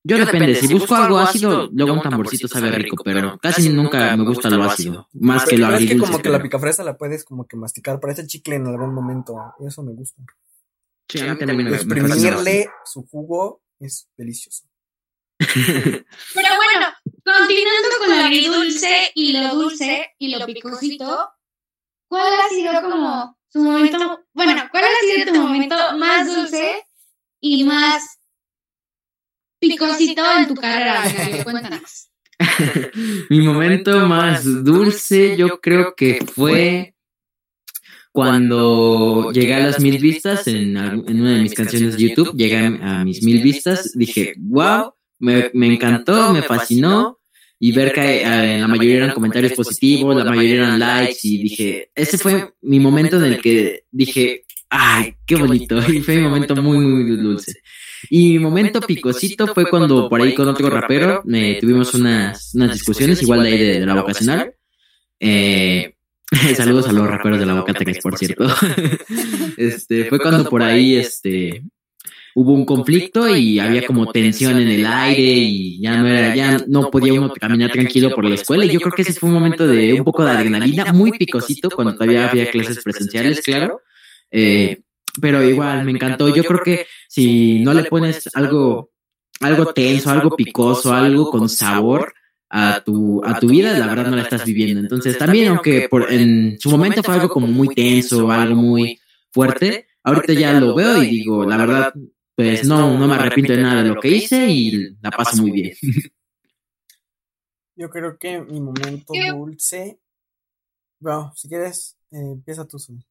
[0.07, 4.23] Yo depende, si busco algo ácido, luego un tamborcito sabe rico, pero casi nunca me
[4.23, 6.11] gusta lo ácido, más que lo Pero es que agridulce.
[6.11, 9.35] como que la picafresa la puedes como que masticar, parece chicle en algún momento.
[9.59, 10.21] Eso me gusta.
[11.09, 14.63] Sí, a mí también Exprimirle su jugo es delicioso.
[15.39, 16.87] Pero bueno,
[17.25, 21.31] continuando con lo agridulce y lo dulce y lo picosito,
[22.07, 26.85] ¿cuál ha sido como su momento, bueno, cuál ha sido tu momento más dulce
[27.41, 28.19] y más
[29.59, 31.03] picosito en tu carrera?
[31.43, 32.09] Cuéntanos.
[33.29, 36.93] Mi momento más dulce yo creo que fue
[38.11, 43.05] cuando llegué a las mil vistas en, una de mis canciones de YouTube, llegué a
[43.05, 47.19] mis mil vistas, dije, wow, me, me encantó, me fascinó,
[47.59, 51.91] y ver que eh, la mayoría eran comentarios positivos, la mayoría eran likes, y dije,
[51.95, 56.55] ese fue mi momento en el que dije, ay, qué bonito, y fue mi momento
[56.55, 57.53] muy, muy dulce.
[58.09, 62.73] Y mi momento picosito fue cuando por ahí con otro rapero eh, tuvimos unas, unas
[62.73, 64.53] discusiones, igual de ahí de, de la vocacional.
[65.19, 65.93] Eh,
[66.55, 68.47] saludos a los raperos de la Boca 3, por cierto.
[69.57, 71.63] este, fue cuando por ahí este,
[72.35, 76.57] hubo un conflicto y había como tensión en el aire y ya no, era, ya
[76.67, 78.65] no podía uno caminar tranquilo por la escuela.
[78.65, 81.69] Y yo creo que ese fue un momento de un poco de adrenalina, muy picosito,
[81.69, 83.81] cuando todavía había clases presenciales, claro.
[84.29, 84.81] Eh,
[85.21, 86.33] pero igual me encantó.
[86.33, 88.91] Yo creo que si no le pones algo,
[89.39, 92.13] algo tenso, algo picoso, algo con sabor
[92.49, 94.79] a tu, a tu vida, la verdad no la estás viviendo.
[94.79, 98.99] Entonces también, aunque por, en su momento fue algo como muy tenso, algo muy
[99.31, 101.93] fuerte, ahorita ya lo veo y digo, la verdad,
[102.35, 105.51] pues no, no me arrepiento de nada de lo que hice y la paso muy
[105.51, 105.73] bien.
[107.75, 109.99] Yo creo que mi momento dulce.
[110.99, 113.05] Bueno, si quieres, eh, empieza tú, Suni.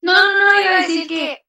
[0.00, 1.44] No, no, iba a decir que,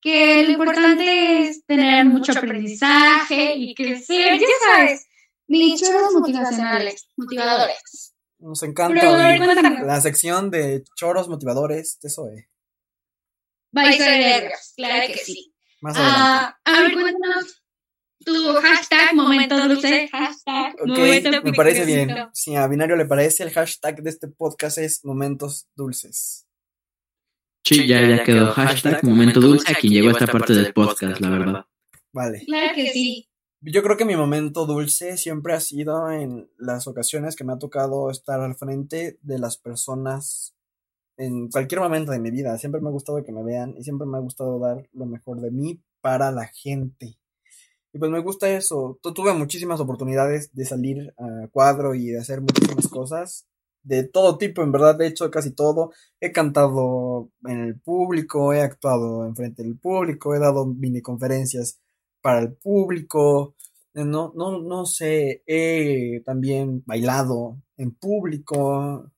[0.00, 5.06] que lo importante es tener mucho aprendizaje y crecer, ya sabes,
[5.46, 8.14] bichos motivacionales, motivadores.
[8.38, 12.48] Nos encanta Pero, ver, la sección de choros motivadores de Zoe.
[13.72, 15.54] Vais a verlos, claro que sí.
[15.80, 16.20] Más adelante.
[16.20, 17.64] Ah, a ver, cuéntanos
[18.24, 22.14] tu hashtag momento dulce, hashtag Ok, momento me parece bien.
[22.32, 26.46] Si a Binario le parece, el hashtag de este podcast es momentos dulces.
[27.64, 28.52] Sí, ya, ya quedó.
[28.52, 31.64] Hashtag momento dulce a quien llegó a esta parte del podcast, la verdad.
[32.12, 32.44] Vale.
[32.44, 33.28] Claro que sí.
[33.62, 37.58] Yo creo que mi momento dulce siempre ha sido en las ocasiones que me ha
[37.58, 40.54] tocado estar al frente de las personas
[41.16, 42.58] en cualquier momento de mi vida.
[42.58, 45.40] Siempre me ha gustado que me vean y siempre me ha gustado dar lo mejor
[45.40, 47.16] de mí para la gente.
[47.94, 48.98] Y pues me gusta eso.
[49.00, 53.46] Tuve muchísimas oportunidades de salir a cuadro y de hacer muchísimas cosas.
[53.84, 55.92] De todo tipo, en verdad, he hecho casi todo.
[56.20, 61.78] He cantado en el público, he actuado enfrente del público, he dado mini conferencias
[62.20, 63.54] para el público.
[63.94, 69.12] No, no, no sé, he también bailado en público.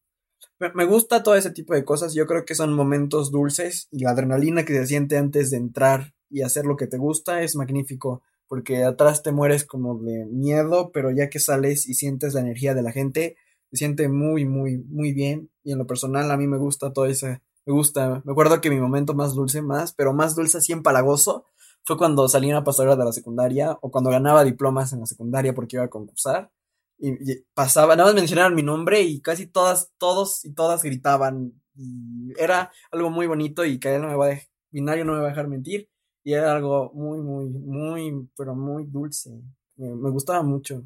[0.74, 2.12] Me gusta todo ese tipo de cosas.
[2.14, 6.14] Yo creo que son momentos dulces y la adrenalina que se siente antes de entrar
[6.28, 10.90] y hacer lo que te gusta es magnífico porque atrás te mueres como de miedo,
[10.92, 13.36] pero ya que sales y sientes la energía de la gente,
[13.76, 15.50] siente muy, muy, muy bien.
[15.62, 18.22] Y en lo personal a mí me gusta todo ese, me gusta.
[18.24, 21.44] Me acuerdo que mi momento más dulce, más, pero más dulce así empalagoso,
[21.84, 25.54] fue cuando salí la pastorela de la secundaria o cuando ganaba diplomas en la secundaria
[25.54, 26.50] porque iba a concursar.
[26.98, 27.12] Y,
[27.54, 31.52] pasaba, nada más mencionaron mi nombre y casi todas, todos y todas gritaban.
[31.74, 35.20] Y era algo muy bonito y que no me va a dejar, Binario no me
[35.20, 35.88] va a dejar mentir
[36.26, 39.30] y era algo muy, muy, muy, pero muy dulce.
[39.76, 40.82] Me, gustaba mucho.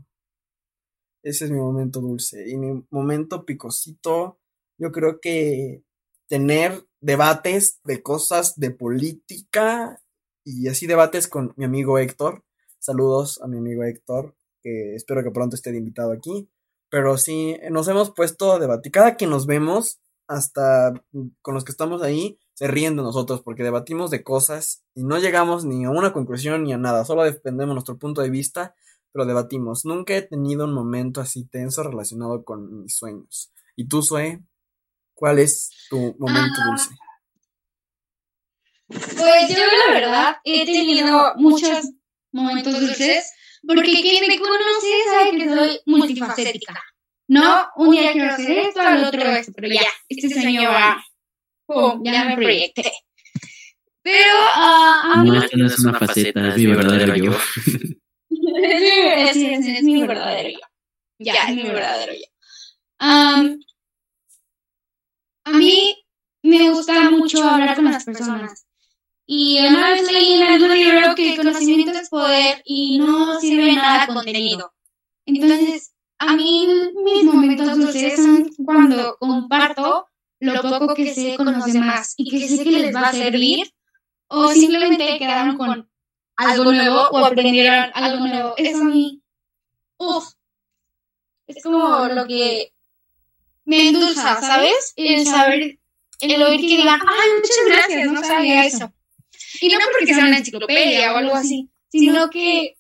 [1.22, 2.48] Ese es mi momento dulce.
[2.48, 4.38] Y mi momento picosito,
[4.78, 5.84] yo creo que
[6.28, 10.00] tener debates de cosas de política
[10.44, 12.44] y así debates con mi amigo Héctor.
[12.78, 16.48] Saludos a mi amigo Héctor, que espero que pronto esté invitado aquí.
[16.88, 18.90] Pero sí, nos hemos puesto a debatir.
[18.90, 20.94] Cada que nos vemos, hasta
[21.42, 25.18] con los que estamos ahí, se ríen de nosotros porque debatimos de cosas y no
[25.18, 28.74] llegamos ni a una conclusión ni a nada, solo defendemos nuestro punto de vista,
[29.12, 29.84] pero debatimos.
[29.84, 33.52] Nunca he tenido un momento así tenso relacionado con mis sueños.
[33.76, 34.40] ¿Y tú, Sue?
[35.14, 36.66] ¿Cuál es tu momento ah.
[36.68, 36.90] dulce?
[38.88, 41.90] Pues yo la verdad he tenido muchos
[42.32, 43.32] momentos dulces
[43.66, 46.80] porque quien me conoce sabe que soy multifacética.
[47.28, 51.00] No, un día quiero hacer esto, al otro esto, pero ya, este sueño va
[52.02, 52.92] ya me proyecté.
[54.02, 55.30] Pero uh, a mí...
[55.30, 57.32] No, no es una faceta, es mi verdadero yo.
[59.30, 60.66] es, mi, es, mi verdadero yo.
[61.18, 62.26] Ya, es mi verdadero yo.
[63.00, 63.60] Um,
[65.44, 65.96] a mí
[66.42, 68.66] me gusta mucho hablar con las personas.
[69.26, 73.72] Y una vez leí en algún libro que el conocimiento es poder y no sirve
[73.74, 74.72] nada contenido.
[75.24, 76.66] Entonces, a mí
[77.04, 80.06] mis momentos dulces son cuando comparto
[80.40, 83.70] lo poco que sé con los demás y que sé que les va a servir
[84.28, 85.89] o simplemente quedaron con
[86.40, 88.54] algo nuevo o aprendieron algo nuevo.
[88.56, 89.22] Eso a mí,
[89.98, 90.32] uff,
[91.46, 92.72] es como lo que
[93.64, 94.92] me endulza, ¿sabes?
[94.96, 95.78] El saber,
[96.20, 98.92] el oír que digan, ay, muchas gracias, no sabía eso.
[99.60, 102.76] Y no porque sea una enciclopedia o algo así, sino que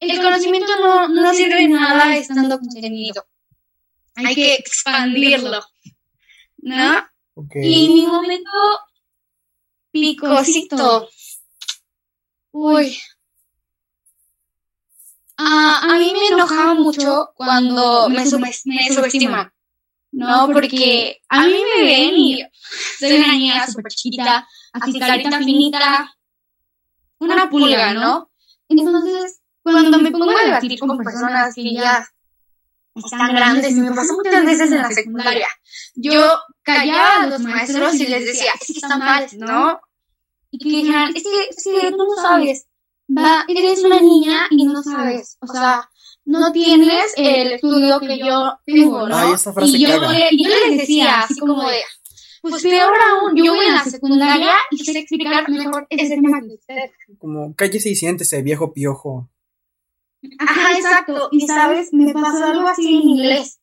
[0.00, 3.26] el conocimiento no, no sirve de nada estando contenido.
[4.14, 5.62] Hay que expandirlo.
[6.58, 7.06] ¿no?
[7.54, 8.50] Y mi momento
[9.90, 11.08] picosito.
[12.58, 12.98] Uy.
[15.36, 19.52] Ah, a mí me enojaba mucho cuando me, me subestiman,
[20.12, 20.48] ¿no?
[20.50, 22.46] Porque a mí me ven y
[22.98, 26.16] soy una niña súper chiquita, así carita finita,
[27.18, 28.30] una pulga, ¿no?
[28.70, 32.08] Entonces, cuando me pongo a debatir con personas que ya
[32.94, 35.48] están grandes, me pasó muchas veces en la secundaria.
[35.94, 39.78] Yo callaba a los maestros y les decía, es que están mal, ¿no?
[40.58, 42.66] Y que dijeran, es que, tú no sabes,
[43.14, 45.88] va, eres una niña y no sabes, o sea,
[46.24, 49.34] no tienes el estudio que yo tengo, ¿no?
[49.62, 51.80] y yo, yo les decía, así como de,
[52.40, 56.54] pues peor aún, yo voy a la secundaria y sé explicar mejor ese tema que
[56.54, 56.90] usted.
[57.18, 59.28] Como, cállese y siéntese, viejo piojo.
[60.38, 61.28] Ajá, exacto.
[61.32, 63.60] Y sabes, me pasó algo así en inglés.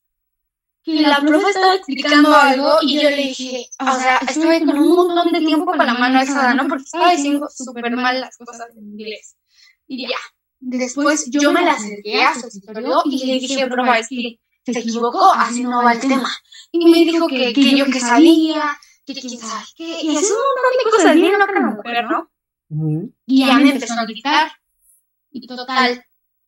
[0.84, 4.96] Que la profe estaba explicando algo y yo le dije, o sea, estuve con un
[4.96, 6.68] montón de tiempo con la mano alzada, ¿no?
[6.68, 9.38] Porque estaba diciendo súper mal las cosas en inglés.
[9.88, 10.18] Y ya.
[10.60, 14.80] Después yo me la acerqué a su escritorio y le dije, profe, es que se
[14.80, 16.30] equivocó, así no va el tema.
[16.72, 20.40] Y me dijo que, que yo que sabía, que quién sabe qué, y así un
[20.40, 22.32] montón de cosas bien la mujer, ¿no?
[23.26, 24.52] Y ya me empezó a gritar.
[25.32, 26.04] Y total,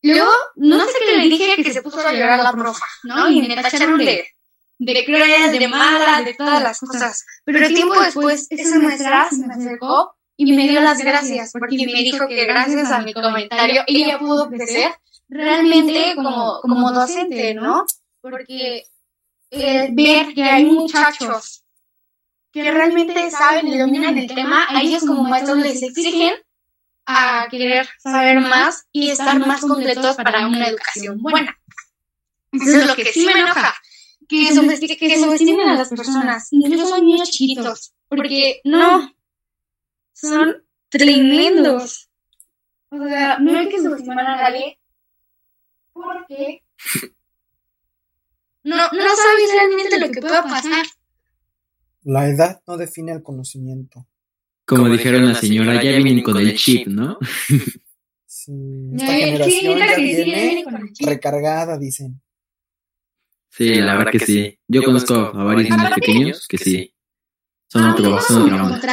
[0.05, 3.27] Luego, no sé qué le dije que se puso a llorar la profa, ¿no?
[3.27, 4.27] Y me tacharon de,
[4.77, 7.25] de cruel, de mala, de todas las cosas.
[7.43, 12.03] Pero tiempo después, esa maestra se me acercó y me dio las gracias, porque me
[12.03, 14.91] dijo que gracias a mi comentario ella pudo crecer
[15.27, 17.83] realmente como, como docente, ¿no?
[18.21, 18.83] Porque
[19.49, 21.63] eh, ver que hay muchachos
[22.51, 26.35] que realmente saben y dominan el tema, a ellos como maestros les exigen
[27.05, 31.57] a querer saber más y estar más completos para una educación buena.
[32.51, 33.75] Eso es lo que sí me enoja,
[34.27, 34.47] que,
[34.97, 39.13] que subestimen a las personas, incluso a niños chiquitos, porque no,
[40.13, 42.09] son tremendos.
[42.89, 44.79] O sea, no hay que subestimar a nadie
[45.91, 46.63] porque
[48.63, 50.85] no, no sabes realmente lo que pueda pasar.
[52.03, 54.07] La edad no define el conocimiento.
[54.65, 57.17] Como, dijeron la señora, ya vienen con el chip, ¿no?
[58.25, 58.51] Sí,
[58.95, 60.65] esta generación ya viene
[60.99, 62.21] recargada, dicen.
[63.49, 64.59] Sí, la verdad que sí.
[64.67, 66.93] Yo conozco a varios niños pequeños que sí.
[67.67, 68.91] Son otro, son otro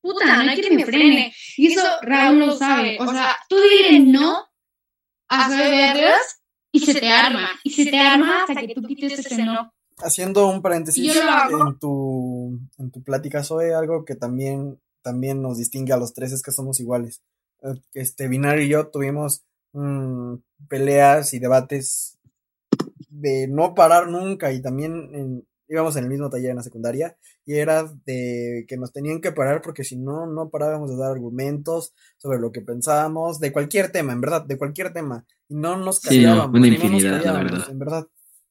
[0.00, 1.34] Puta, no hay que me frene.
[1.56, 2.96] Y eso Raúl lo sabe.
[3.00, 4.46] O sea, tú dile no
[5.28, 7.50] a verlas y se te arma.
[7.64, 9.74] Y se te arma hasta que tú quites ese no.
[9.98, 15.92] Haciendo un paréntesis en tu, en tu plática, Zoe, algo que también, también nos distingue
[15.92, 17.22] a los tres es que somos iguales.
[17.62, 19.42] Eh, este, Binario y yo tuvimos
[19.72, 20.34] mm,
[20.68, 22.18] peleas y debates
[23.08, 27.16] de no parar nunca y también en, íbamos en el mismo taller en la secundaria
[27.44, 31.12] y era de que nos tenían que parar porque si no, no parábamos de dar
[31.12, 35.24] argumentos sobre lo que pensábamos, de cualquier tema, en verdad, de cualquier tema.
[35.48, 36.52] Y no nos callábamos.
[36.52, 37.70] Sí, una infinidad, la verdad.
[37.70, 38.06] En verdad,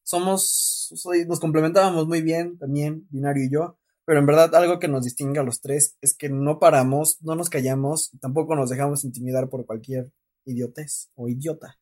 [0.05, 0.93] somos,
[1.27, 5.39] nos complementábamos muy bien también, Binario y yo, pero en verdad algo que nos distingue
[5.39, 9.65] a los tres es que no paramos, no nos callamos, tampoco nos dejamos intimidar por
[9.65, 10.11] cualquier
[10.45, 11.79] idiotez o idiota.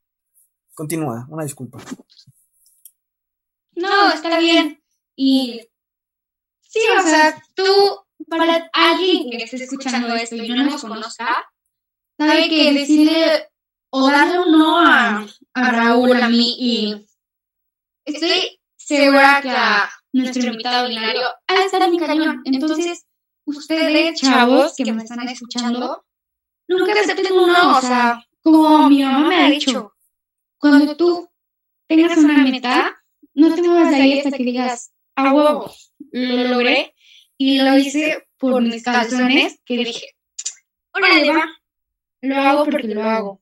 [0.73, 1.79] Continúa, una disculpa.
[3.75, 4.81] No, está bien.
[5.17, 5.61] Y
[6.61, 7.65] sí, o sea, tú,
[8.29, 11.45] para alguien que esté escuchando esto y no nos conozca,
[12.17, 13.49] sabe que decirle
[13.89, 17.05] o darle un no a, a Raúl, a mí, y
[18.05, 22.41] estoy segura que a nuestro invitado binario ha estar mi cañón.
[22.45, 23.05] Entonces,
[23.45, 26.05] ustedes, chavos que me están escuchando,
[26.67, 29.93] nunca acepten un no, o sea, como mi mamá me ha dicho,
[30.57, 31.29] cuando tú
[31.87, 35.71] tengas una meta, no te muevas de ahí hasta que digas, a huevo,
[36.11, 36.93] lo logré
[37.37, 40.15] y lo hice por mis calzones que dije,
[40.93, 41.45] órale va,
[42.21, 43.41] lo hago porque lo hago.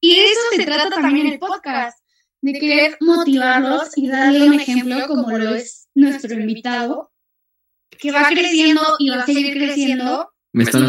[0.00, 1.99] Y de eso se trata también el podcast,
[2.42, 7.12] de querer motivarlos y darle un ejemplo como lo es nuestro invitado,
[7.90, 10.30] que va creciendo y va a seguir creciendo.
[10.52, 10.88] Me están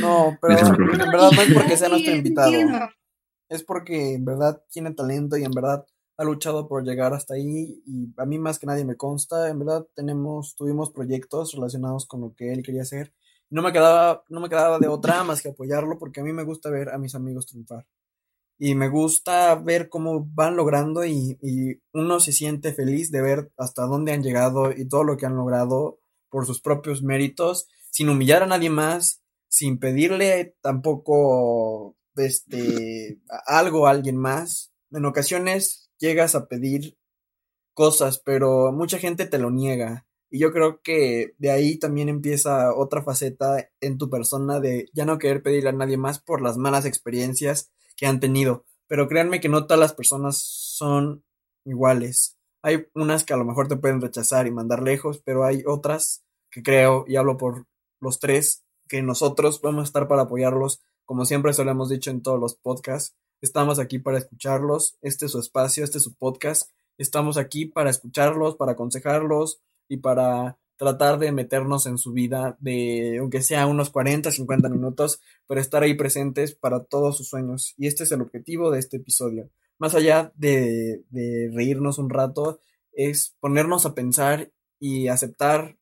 [0.00, 2.50] No, pero en verdad no es porque sea nuestro invitado.
[3.48, 5.84] Es porque en verdad tiene talento y en verdad
[6.18, 9.58] ha luchado por llegar hasta ahí y a mí más que nadie me consta, en
[9.58, 13.12] verdad tenemos, tuvimos proyectos relacionados con lo que él quería hacer.
[13.50, 16.42] No me quedaba, no me quedaba de otra más que apoyarlo porque a mí me
[16.42, 17.86] gusta ver a mis amigos triunfar.
[18.58, 23.52] Y me gusta ver cómo van logrando y, y uno se siente feliz de ver
[23.58, 25.98] hasta dónde han llegado y todo lo que han logrado
[26.30, 33.90] por sus propios méritos, sin humillar a nadie más, sin pedirle tampoco este algo a
[33.90, 34.72] alguien más.
[34.90, 36.96] En ocasiones llegas a pedir
[37.74, 40.06] cosas, pero mucha gente te lo niega.
[40.30, 45.04] Y yo creo que de ahí también empieza otra faceta en tu persona de ya
[45.04, 48.64] no querer pedirle a nadie más por las malas experiencias que han tenido.
[48.88, 51.24] Pero créanme que no todas las personas son
[51.64, 52.36] iguales.
[52.62, 56.24] Hay unas que a lo mejor te pueden rechazar y mandar lejos, pero hay otras
[56.50, 57.66] que creo, y hablo por
[58.00, 62.10] los tres, que nosotros vamos a estar para apoyarlos, como siempre se lo hemos dicho
[62.10, 64.96] en todos los podcasts, Estamos aquí para escucharlos.
[65.02, 66.70] Este es su espacio, este es su podcast.
[66.98, 73.18] Estamos aquí para escucharlos, para aconsejarlos y para tratar de meternos en su vida de,
[73.20, 77.74] aunque sea unos 40, 50 minutos, pero estar ahí presentes para todos sus sueños.
[77.76, 79.50] Y este es el objetivo de este episodio.
[79.78, 82.60] Más allá de, de reírnos un rato,
[82.92, 85.76] es ponernos a pensar y aceptar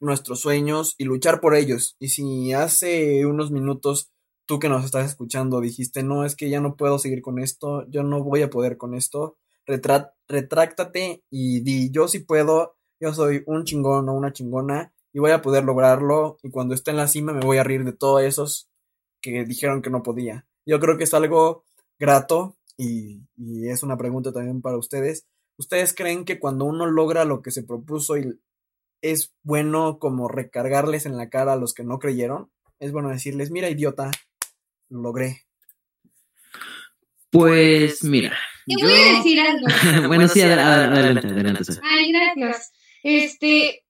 [0.00, 1.96] nuestros sueños y luchar por ellos.
[1.98, 4.12] Y si hace unos minutos
[4.46, 7.88] tú que nos estás escuchando dijiste, no, es que ya no puedo seguir con esto,
[7.88, 13.42] yo no voy a poder con esto, retráctate y di, yo sí puedo, yo soy
[13.46, 17.08] un chingón o una chingona y voy a poder lograrlo y cuando esté en la
[17.08, 18.70] cima me voy a reír de todos esos
[19.20, 20.46] que dijeron que no podía.
[20.64, 21.64] Yo creo que es algo
[21.98, 25.26] grato y, y es una pregunta también para ustedes.
[25.56, 28.40] ¿Ustedes creen que cuando uno logra lo que se propuso y
[29.00, 32.52] es bueno como recargarles en la cara a los que no creyeron?
[32.78, 34.12] Es bueno decirles, mira idiota,
[34.90, 35.42] lo logré?
[37.30, 38.36] Pues mira.
[38.64, 40.06] Te voy a decir algo.
[40.06, 41.72] bueno, sí, adelante, adelante.
[41.82, 42.72] Ay, gracias.
[43.02, 43.84] Este,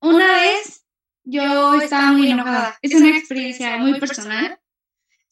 [0.00, 0.86] una vez
[1.24, 2.78] yo estaba muy enojada.
[2.82, 4.58] Es una experiencia muy personal.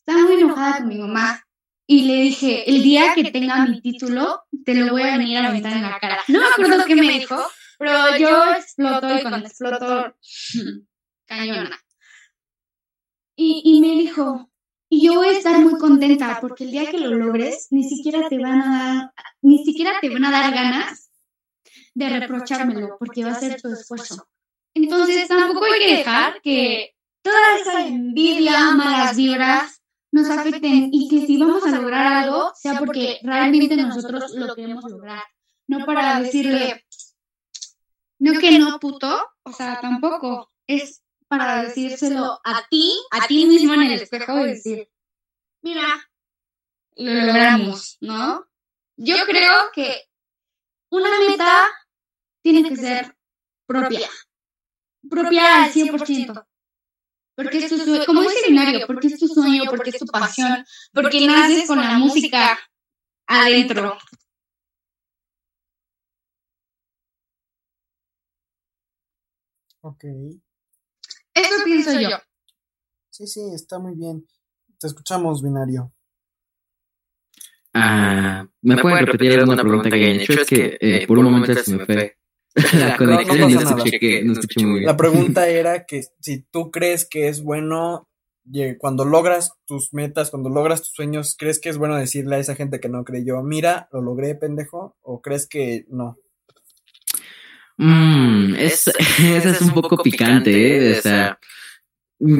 [0.01, 1.43] Estaba muy enojada con mi mamá.
[1.87, 5.49] Y le dije, el día que tenga mi título, te lo voy a venir a
[5.49, 6.19] aventar en la cara.
[6.27, 7.37] No me acuerdo qué me dijo,
[7.79, 10.17] Pero yo exploto y cuando exploto,
[11.27, 11.79] cañona.
[13.37, 14.51] Y, y me dijo,
[14.89, 18.29] y yo voy a estar muy contenta porque el día que lo logres, ni siquiera
[18.29, 21.06] te van a dar, ni siquiera te van a dar ganas
[21.97, 24.29] de reprochármelo porque va a ser tu esfuerzo.
[24.75, 29.83] Entonces tampoco hay que dejar que toda esa envidia, malas vibras
[30.13, 34.85] nos afecten y que si vamos a lograr algo sea porque realmente nosotros lo queremos
[34.85, 35.23] lograr,
[35.69, 36.85] no para decirle,
[38.19, 43.73] no que no puto, o sea, tampoco es para decírselo a ti, a ti mismo
[43.73, 44.91] en el espejo y decir,
[45.63, 45.89] mira,
[46.97, 48.47] lo logramos, ¿no?
[48.99, 50.05] Yo creo que
[50.91, 51.67] una meta
[52.53, 53.13] tiene que ser
[53.67, 54.09] propia,
[55.11, 56.47] propia al 100%.
[57.35, 60.65] Porque es tu sueño, como dice binario, porque es tu sueño, porque es tu pasión,
[60.95, 62.57] porque naces con la música
[63.27, 63.99] adentro.
[69.81, 70.05] Ok.
[71.35, 72.11] Eso pienso yo.
[73.11, 74.25] Sí, sí, está muy bien.
[74.79, 75.93] Te escuchamos, binario.
[77.75, 80.33] Ah, ¿Me pueden repetir alguna pregunta que hayan hecho?
[80.33, 82.17] Es que eh, por un momento se me fue
[82.73, 84.87] la conexión y no escuché, no escuché muy bien.
[84.87, 88.09] La pregunta era que si tú crees que es bueno,
[88.79, 92.55] cuando logras tus metas, cuando logras tus sueños, ¿crees que es bueno decirle a esa
[92.55, 94.97] gente que no creyó, mira, lo logré, pendejo?
[95.03, 96.17] ¿O crees que no?
[97.77, 100.99] Mm, es, esa es un poco picante, ¿eh?
[100.99, 101.39] O sea,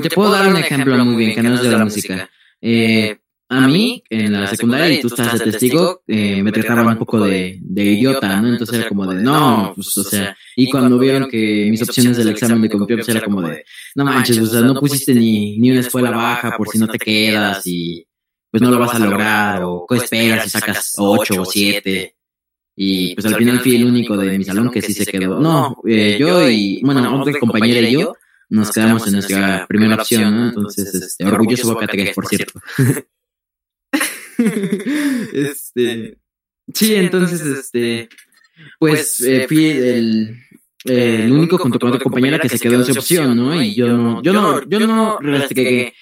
[0.03, 2.31] te puedo dar un ejemplo muy bien, que no es de la música.
[2.61, 6.99] Eh, a mí, en la secundaria, y tú estás de testigo, eh, me trataban un
[6.99, 8.49] poco de, de idiota, ¿no?
[8.49, 12.31] Entonces era como de, no, pues, o sea, y cuando vieron que mis opciones del
[12.31, 15.71] examen de compió, pues era como de, no manches, o sea, no pusiste ni, ni
[15.71, 18.05] una escuela baja por si no te quedas y
[18.51, 22.17] pues no lo vas a lograr, o qué esperas si sacas ocho o siete.
[22.75, 25.41] Y pues al final fui el único de mi salón que sí se quedó.
[25.41, 28.15] No, eh, yo y, bueno, otra compañera y yo
[28.49, 30.49] nos quedamos en nuestra primera opción, ¿no?
[30.49, 32.61] Entonces, este, orgulloso Boca por cierto.
[35.33, 36.19] este,
[36.73, 38.09] sí, entonces, este,
[38.79, 40.39] pues eh, fui el,
[40.85, 43.61] el único junto con otra compañera que se quedó en esa opción, ¿no?
[43.61, 45.19] Y yo no, yo no, yo no,
[45.49, 45.95] que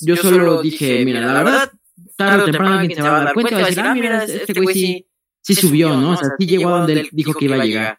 [0.00, 1.72] yo solo dije, mira, la verdad,
[2.16, 4.24] tarde o temprano alguien se va a dar cuenta y va a decir, ah, mira,
[4.24, 5.06] este güey sí,
[5.40, 6.12] sí subió, ¿no?
[6.12, 7.98] O sea, sí llegó a donde él dijo que iba a llegar.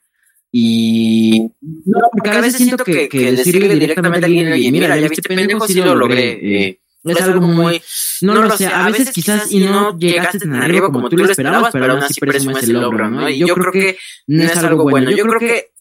[0.52, 5.28] Y no, porque a veces siento que, que decirle directamente a alguien, mira, ya viste
[5.28, 6.68] pendejo, sí lo logré.
[6.68, 7.82] Eh, es algo muy,
[8.22, 11.72] no, lo sé, a veces quizás y no llegaste tan arriba como tú lo esperabas,
[11.72, 13.30] pero aún así presumes el logro, ¿no?
[13.30, 13.98] Y yo creo que
[14.28, 15.72] no es algo bueno, yo creo que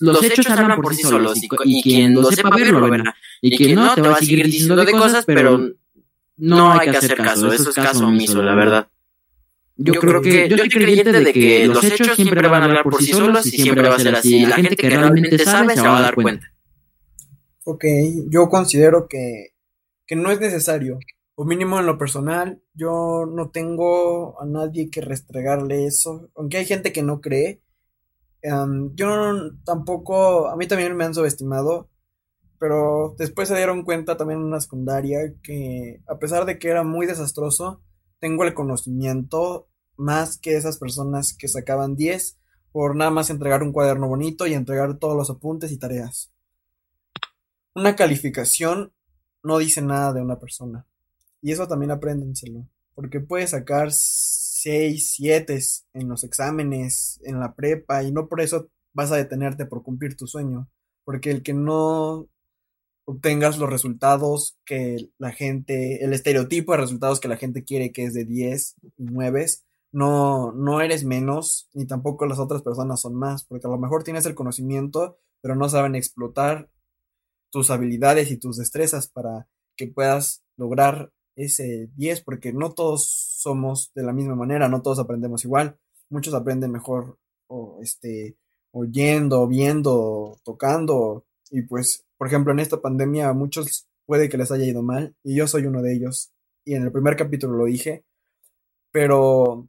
[0.00, 3.14] los hechos hablan por sí solos y, quien lo sepa ver lo verá.
[3.40, 5.60] Y quien no te va a seguir diciendo de cosas, pero
[6.36, 8.88] no hay que hacer caso, eso es caso omiso, la verdad.
[9.82, 13.02] Yo creo que, yo soy creyente de que los hechos siempre van a hablar por
[13.02, 14.44] sí solos y siempre va a ser así.
[14.44, 16.52] La gente que realmente sabe se va a dar cuenta.
[17.64, 17.84] Ok,
[18.28, 19.50] yo considero que
[20.10, 20.98] que no es necesario.
[21.40, 26.28] O mínimo en lo personal, yo no tengo a nadie que restregarle eso.
[26.36, 27.62] Aunque hay gente que no cree.
[28.42, 29.06] yo
[29.64, 31.88] tampoco, a mí también me han subestimado.
[32.58, 36.82] Pero después se dieron cuenta también en una secundaria que a pesar de que era
[36.82, 37.82] muy desastroso,
[38.18, 42.38] tengo el conocimiento más que esas personas que sacaban 10
[42.70, 46.30] por nada más entregar un cuaderno bonito y entregar todos los apuntes y tareas.
[47.74, 48.92] Una calificación
[49.42, 50.86] no dice nada de una persona.
[51.42, 52.66] Y eso también apréndenselo.
[52.94, 55.58] Porque puedes sacar 6, 7
[55.94, 60.16] en los exámenes, en la prepa, y no por eso vas a detenerte por cumplir
[60.16, 60.68] tu sueño.
[61.04, 62.28] Porque el que no
[63.04, 68.04] obtengas los resultados que la gente, el estereotipo de resultados que la gente quiere, que
[68.04, 69.46] es de 10 y 9,
[69.92, 74.04] no, no eres menos, ni tampoco las otras personas son más, porque a lo mejor
[74.04, 76.70] tienes el conocimiento, pero no saben explotar
[77.50, 81.10] tus habilidades y tus destrezas para que puedas lograr
[81.44, 83.08] ese 10, porque no todos
[83.40, 85.78] somos de la misma manera, no todos aprendemos igual,
[86.08, 87.18] muchos aprenden mejor
[87.82, 88.36] este
[88.72, 94.52] oyendo, viendo, tocando y pues, por ejemplo, en esta pandemia a muchos puede que les
[94.52, 96.32] haya ido mal y yo soy uno de ellos
[96.64, 98.04] y en el primer capítulo lo dije,
[98.92, 99.68] pero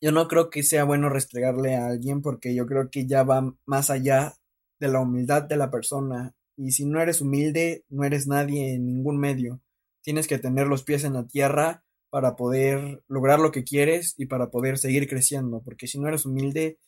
[0.00, 3.54] yo no creo que sea bueno restregarle a alguien porque yo creo que ya va
[3.66, 4.34] más allá
[4.80, 8.86] de la humildad de la persona y si no eres humilde, no eres nadie en
[8.86, 9.60] ningún medio.
[10.02, 14.26] Tienes que tener los pies en la tierra para poder lograr lo que quieres y
[14.26, 16.78] para poder seguir creciendo, porque si no eres humilde,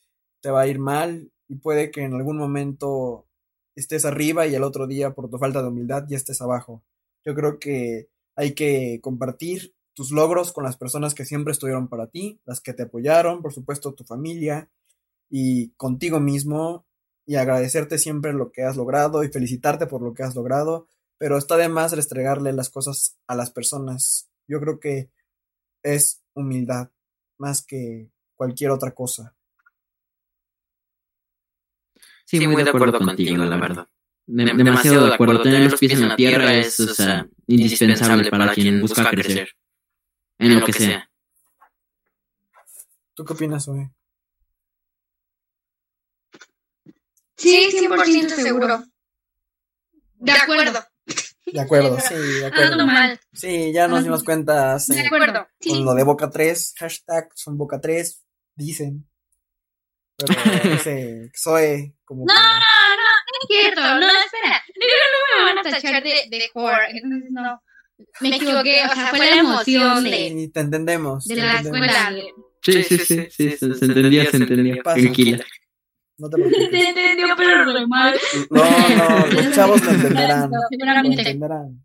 [0.43, 3.27] te va a ir mal y puede que en algún momento
[3.75, 6.85] estés arriba y el otro día por tu falta de humildad ya estés abajo.
[7.25, 12.09] Yo creo que hay que compartir tus logros con las personas que siempre estuvieron para
[12.09, 14.69] ti, las que te apoyaron, por supuesto tu familia,
[15.31, 16.87] y contigo mismo
[17.27, 20.89] y agradecerte siempre lo que has logrado y felicitarte por lo que has logrado,
[21.19, 24.31] pero está de más restregarle las cosas a las personas.
[24.47, 25.11] Yo creo que
[25.83, 26.91] es humildad
[27.39, 29.35] más que cualquier otra cosa.
[32.25, 33.89] Sí, muy, de acuerdo, contigo, la verdad.
[34.27, 35.43] demasiado de acuerdo.
[35.43, 39.51] Tener los pies en la tierra es, o sea, indispensable para quien busca crecer.
[40.39, 41.11] En lo que sea.
[43.15, 43.91] ¿Tú qué opinas, Zoe?
[47.37, 48.85] Sí, 100% seguro.
[50.15, 50.81] De acuerdo.
[51.55, 52.85] De acuerdo, sí, de acuerdo.
[53.33, 57.81] Sí, ya nos dimos cuenta de acuerdo, con lo de Boca 3, hashtag son Boca
[57.81, 58.25] 3,
[58.57, 59.09] dicen.
[60.17, 60.35] Pero
[60.65, 62.25] dice Zoe como...
[62.27, 64.65] No, no, no, no es cierto, no, espera.
[64.81, 67.63] No, no me van a tachar de, de core, entonces no.
[68.21, 70.11] Me equivoqué, o sea, fue la emoción de...
[70.31, 71.25] Sí, te entendemos.
[71.25, 72.13] De la escuela.
[72.63, 74.83] Sí, sí, sí, sí, se, entendía, se entendía.
[74.83, 75.45] Tranquila.
[76.19, 76.71] No te preocupes.
[76.71, 78.15] Se entendió, pero re mal.
[78.51, 80.51] No, no, los chavos lo entenderán.
[80.51, 81.85] Lo entenderán.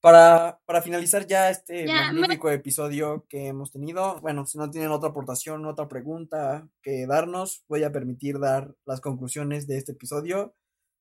[0.00, 5.10] Para, para finalizar ya este magnífico episodio que hemos tenido, bueno, si no tienen otra
[5.10, 10.54] aportación, otra pregunta que darnos, voy a permitir dar las conclusiones de este episodio.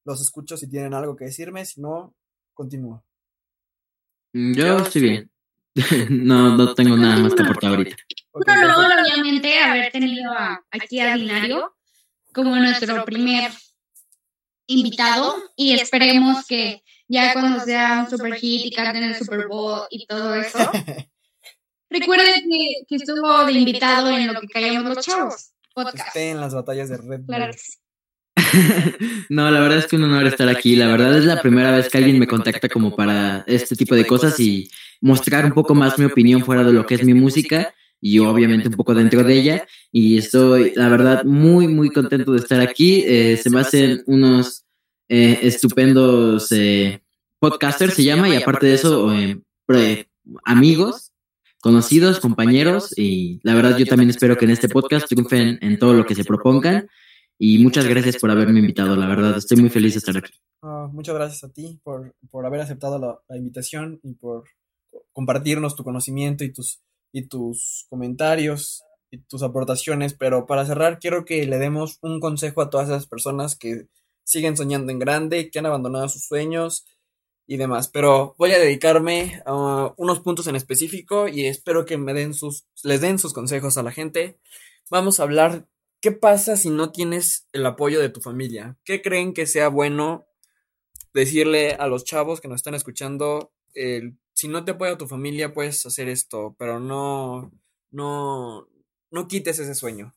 [0.03, 2.15] Los escucho si tienen algo que decirme, si no,
[2.55, 3.03] continúo.
[4.33, 5.31] Yo estoy bien.
[6.09, 7.95] no, no tengo nada más que aportar ahorita.
[8.45, 10.31] No, no, obviamente haber tenido
[10.71, 11.75] aquí a Binario
[12.33, 13.51] como nuestro primer
[14.67, 19.87] invitado y esperemos que ya cuando sea un super hit y canten el Super Bowl
[19.89, 20.57] y todo eso.
[21.89, 25.51] Recuerden que, que, estuvo de invitado en lo que callamos los chavos.
[25.73, 26.15] Podcast.
[26.15, 27.35] en las batallas de Red Bull.
[27.35, 27.53] Claro
[29.29, 30.75] no, la verdad es que un honor estar aquí.
[30.75, 34.05] La verdad es la primera vez que alguien me contacta como para este tipo de
[34.05, 34.69] cosas y
[35.01, 38.67] mostrar un poco más mi opinión fuera de lo que es mi música y obviamente
[38.67, 39.67] un poco dentro de ella.
[39.91, 43.03] Y estoy, la verdad, muy, muy contento de estar aquí.
[43.05, 44.65] Eh, se me hacen unos
[45.09, 47.01] eh, estupendos eh,
[47.39, 49.11] podcasters, se llama, y aparte de eso,
[50.45, 51.11] amigos,
[51.61, 52.93] conocidos, compañeros.
[52.97, 56.15] Y la verdad, yo también espero que en este podcast triunfen en todo lo que
[56.15, 56.87] se propongan.
[57.39, 60.33] Y muchas gracias por haberme invitado, la verdad, estoy muy feliz de estar aquí.
[60.63, 62.97] Ah, muchas gracias a ti por, por haber aceptado
[63.29, 64.45] la, invitación y por
[65.17, 70.13] compartirnos tu conocimiento y tus, y tus comentarios y tus aportaciones.
[70.13, 73.87] Pero para cerrar, quiero que le demos un consejo a todas esas personas que
[74.23, 76.85] siguen soñando en grande, que han abandonado sus sueños
[77.47, 77.87] y demás.
[77.87, 82.67] Pero voy a dedicarme a unos puntos en específico y espero que me den sus,
[82.83, 84.37] les den sus consejos a la gente.
[84.91, 85.67] Vamos a hablar
[85.99, 88.77] ¿Qué pasa si no tienes el apoyo de tu familia?
[88.83, 90.27] ¿Qué creen que sea bueno
[91.11, 93.51] decirle a los chavos que nos están escuchando?
[94.37, 97.51] Si no te apoya tu familia, puedes hacer esto, pero no,
[97.89, 98.67] no,
[99.09, 100.15] no quites ese sueño.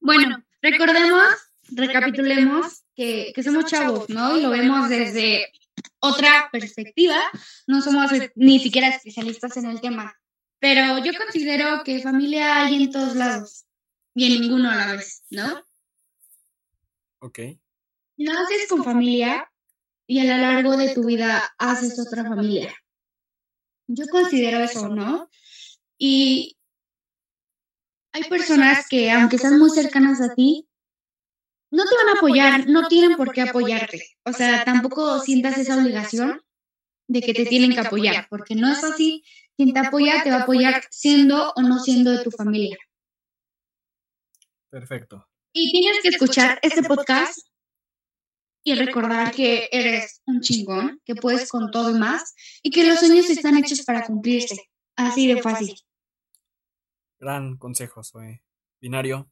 [0.00, 1.24] Bueno, recordemos,
[1.70, 4.36] recapitulemos que, que somos chavos, ¿no?
[4.36, 5.50] Y lo vemos desde
[5.98, 7.18] otra perspectiva.
[7.66, 10.14] No somos ni siquiera especialistas en el tema.
[10.58, 13.64] Pero yo considero que familia hay en todos lados
[14.14, 15.64] y en ninguno a la vez, ¿no?
[17.20, 17.38] Ok.
[18.18, 19.50] Naces con familia
[20.12, 22.70] y a lo largo de tu vida haces otra familia.
[23.86, 25.30] Yo considero eso, ¿no?
[25.96, 26.58] Y
[28.12, 30.68] hay personas que, aunque sean muy cercanas a ti,
[31.70, 34.04] no te van a apoyar, no tienen por qué apoyarte.
[34.26, 36.42] O sea, tampoco sientas esa obligación
[37.08, 39.24] de que te tienen que apoyar, porque no es así.
[39.56, 42.76] Quien te apoya te va a apoyar siendo o no siendo de tu familia.
[44.68, 45.26] Perfecto.
[45.54, 47.38] Y tienes que escuchar este podcast
[48.64, 53.00] y recordar que eres un chingón, que puedes con todo y más, y que los
[53.00, 54.70] sueños están hechos para cumplirse.
[54.96, 55.74] Así de fácil.
[57.18, 58.40] Gran consejo, soy
[58.80, 59.30] binario.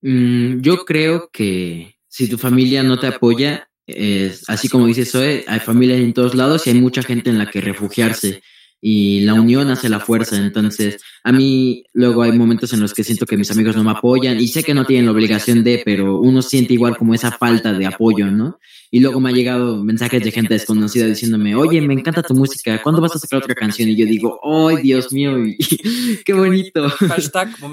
[0.00, 5.44] Mm, yo creo que si tu familia no te apoya, es, así como dice Zoe,
[5.46, 8.42] hay familias en todos lados y hay mucha gente en la que refugiarse
[8.80, 10.36] y la unión hace la fuerza.
[10.36, 13.90] Entonces, a mí luego hay momentos en los que siento que mis amigos no me
[13.90, 17.32] apoyan y sé que no tienen la obligación de, pero uno siente igual como esa
[17.32, 18.58] falta de apoyo, ¿no?
[18.90, 22.80] Y luego me ha llegado mensajes de gente desconocida diciéndome, oye, me encanta tu música,
[22.82, 23.88] ¿cuándo vas a sacar otra canción?
[23.88, 25.36] Y yo digo, ¡ay, Dios mío!
[26.24, 26.90] ¡Qué bonito!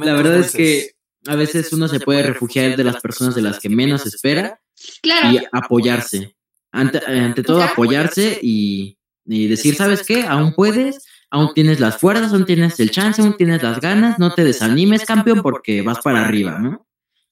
[0.03, 0.91] la verdad es que
[1.27, 4.59] a veces uno se puede refugiar de las personas de las que menos espera
[5.03, 6.35] y apoyarse.
[6.71, 10.23] Ante, ante todo, apoyarse y y decir, ¿sabes qué?
[10.23, 14.33] Aún puedes, aún tienes las fuerzas, aún tienes el chance, aún tienes las ganas, no
[14.33, 16.87] te desanimes, campeón, porque vas para arriba, ¿no?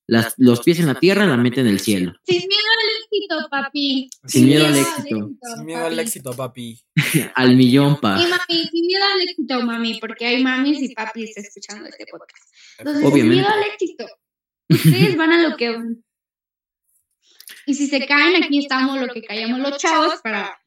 [0.05, 2.13] Las, los pies en la tierra, la mente en el cielo.
[2.25, 4.09] Sin miedo al éxito, papi.
[4.25, 5.29] Sin miedo al éxito.
[5.55, 6.83] Sin miedo al éxito, papi.
[7.35, 8.21] al millón, pa.
[8.21, 12.49] Y mami, sin miedo al éxito, mami, porque hay mamis y papis escuchando este podcast.
[12.79, 13.35] Entonces, Obviamente.
[13.35, 14.05] sin miedo al éxito.
[14.69, 16.03] Ustedes van a lo que van.
[17.65, 20.57] Y si se caen, aquí estamos lo que callamos los chavos para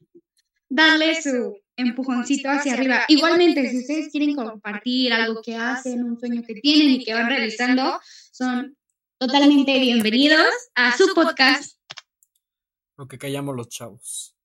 [0.69, 3.05] darle su empujoncito hacia arriba.
[3.07, 7.27] Igualmente, si ustedes quieren compartir algo que hacen, un sueño que tienen y que van
[7.29, 7.99] realizando,
[8.31, 8.77] son
[9.17, 11.77] totalmente bienvenidos a su podcast.
[12.97, 14.35] Lo que callamos los chavos.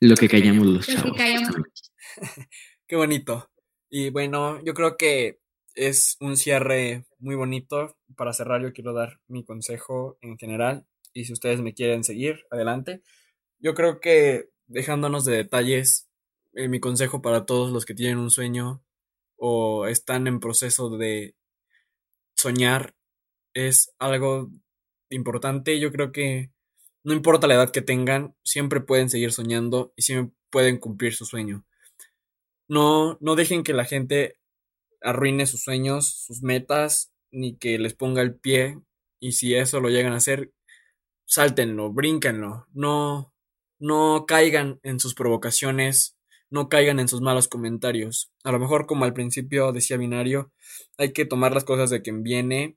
[0.00, 1.16] Lo que callamos los Lo que chavos.
[1.16, 1.56] callamos.
[2.86, 3.50] Qué bonito.
[3.90, 5.40] Y bueno, yo creo que
[5.74, 7.96] es un cierre muy bonito.
[8.16, 10.86] Para cerrar, yo quiero dar mi consejo en general.
[11.12, 13.02] Y si ustedes me quieren seguir, adelante.
[13.58, 16.08] Yo creo que dejándonos de detalles,
[16.54, 18.82] eh, mi consejo para todos los que tienen un sueño
[19.36, 21.34] o están en proceso de
[22.34, 22.94] soñar
[23.54, 24.50] es algo
[25.10, 25.78] importante.
[25.80, 26.50] Yo creo que
[27.04, 31.24] no importa la edad que tengan, siempre pueden seguir soñando y siempre pueden cumplir su
[31.24, 31.64] sueño.
[32.68, 34.38] No, no dejen que la gente
[35.02, 38.80] arruine sus sueños, sus metas, ni que les ponga el pie.
[39.20, 40.52] Y si eso lo llegan a hacer,
[41.26, 42.66] sáltenlo, brínquenlo.
[42.72, 43.32] No,
[43.78, 46.16] no caigan en sus provocaciones,
[46.50, 48.30] no caigan en sus malos comentarios.
[48.44, 50.52] A lo mejor, como al principio decía Binario,
[50.98, 52.76] hay que tomar las cosas de quien viene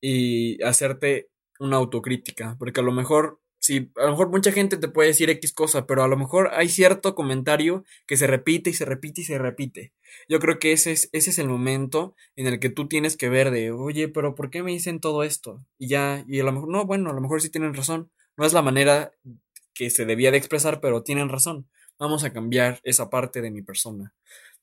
[0.00, 4.88] y hacerte una autocrítica, porque a lo mejor Sí, a lo mejor mucha gente te
[4.88, 8.72] puede decir X cosa, pero a lo mejor hay cierto comentario que se repite y
[8.72, 9.92] se repite y se repite.
[10.28, 13.28] Yo creo que ese es, ese es el momento en el que tú tienes que
[13.28, 15.64] ver de, oye, pero ¿por qué me dicen todo esto?
[15.78, 18.10] Y ya, y a lo mejor, no, bueno, a lo mejor sí tienen razón.
[18.36, 19.12] No es la manera
[19.90, 21.68] se debía de expresar, pero tienen razón.
[21.98, 24.14] Vamos a cambiar esa parte de mi persona.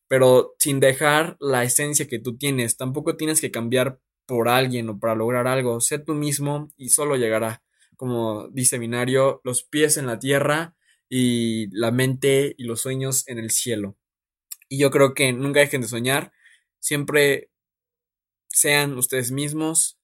[0.07, 4.99] Pero sin dejar la esencia que tú tienes, tampoco tienes que cambiar por alguien o
[4.99, 5.81] para lograr algo.
[5.81, 7.63] Sé tú mismo y solo llegará
[7.99, 10.73] como dice Binario, los pies en la tierra
[11.09, 13.97] y la mente y los sueños en el cielo.
[14.69, 16.31] Y yo creo que nunca dejen de soñar,
[16.79, 17.51] siempre
[18.47, 19.99] sean ustedes mismos,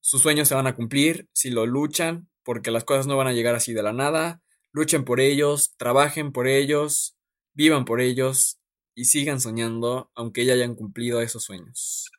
[0.00, 3.32] sus sueños se van a cumplir si lo luchan, porque las cosas no van a
[3.32, 4.40] llegar así de la nada,
[4.72, 7.16] luchen por ellos, trabajen por ellos,
[7.54, 8.58] vivan por ellos
[8.94, 12.10] y sigan soñando, aunque ya hayan cumplido esos sueños.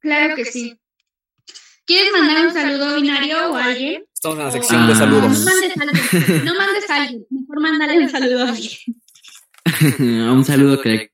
[0.00, 0.78] Claro que sí.
[1.84, 4.04] ¿Quieres mandar un saludo binario o a alguien?
[4.12, 5.38] Estamos en la sección de saludos.
[5.38, 8.78] No mandes a alguien, no mandes a alguien, mejor mándale un saludo a alguien.
[10.32, 11.12] un saludo que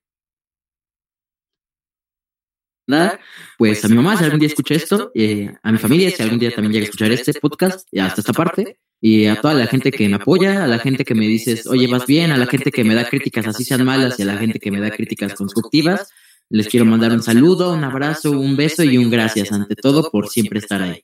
[2.86, 3.18] Nada,
[3.56, 6.38] pues a mi mamá, si algún día escucha esto, eh, a mi familia, si algún
[6.38, 9.66] día también llega a escuchar este podcast, y hasta esta parte, y a toda la
[9.66, 12.46] gente que me apoya, a la gente que me dices, oye, vas bien, a la
[12.46, 14.90] gente que me da críticas así sean malas, y a la gente que me da
[14.90, 16.10] críticas constructivas,
[16.50, 20.28] les quiero mandar un saludo, un abrazo, un beso y un gracias, ante todo, por
[20.28, 21.02] siempre estar ahí.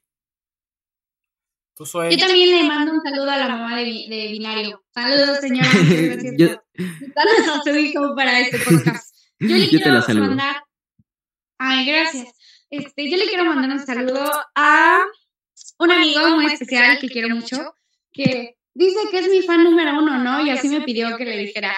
[1.78, 4.82] Yo también le mando un saludo a la mamá de, de Binario.
[4.92, 5.66] Saludos, señora.
[5.72, 9.14] Gracias Yo- a su hijo para este podcast.
[9.38, 10.26] Yo le Yo te quiero la saludo.
[10.26, 10.56] mandar.
[11.62, 12.26] Ay, gracias.
[12.70, 15.00] Este, yo le quiero mandar un saludo a
[15.78, 17.74] un amigo muy especial que quiero mucho,
[18.10, 20.40] que dice que es mi fan número uno, ¿no?
[20.40, 21.76] Y así me pidió que le dijera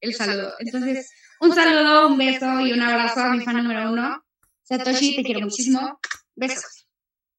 [0.00, 0.54] el saludo.
[0.60, 1.10] Entonces,
[1.40, 4.24] un saludo, un beso y un abrazo a mi fan número uno.
[4.62, 5.98] Satoshi, te quiero muchísimo.
[6.36, 6.86] Besos.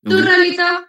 [0.03, 0.88] ¿Tú, Rolito?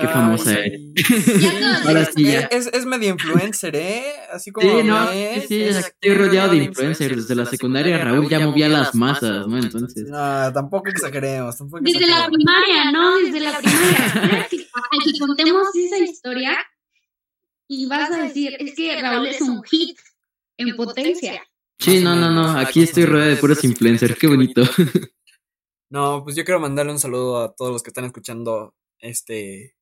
[0.00, 0.94] Qué famosa sí.
[0.94, 2.40] Todos Ahora sí, ya.
[2.42, 4.04] Es, es medio influencer, ¿eh?
[4.32, 4.68] Así como.
[4.80, 7.16] Sí, no, ves, sí, es- estoy rodeado de influencers.
[7.16, 9.58] Desde la secundaria Raúl ya movía las masas, ¿no?
[9.58, 11.56] Entonces, No, tampoco exageremos.
[11.58, 13.16] Tampoco Desde la primaria, ¿no?
[13.18, 14.42] Desde la primaria.
[14.44, 14.66] Aquí
[15.00, 16.56] aquí contemos esa historia
[17.66, 19.98] y vas a decir, es que Raúl es un hit
[20.58, 21.42] en potencia.
[21.80, 24.62] sí, no, no, no, aquí estoy rodeado de puros influencers, qué bonito.
[25.90, 29.76] No, pues yo quiero mandarle un saludo a todos los que están escuchando este,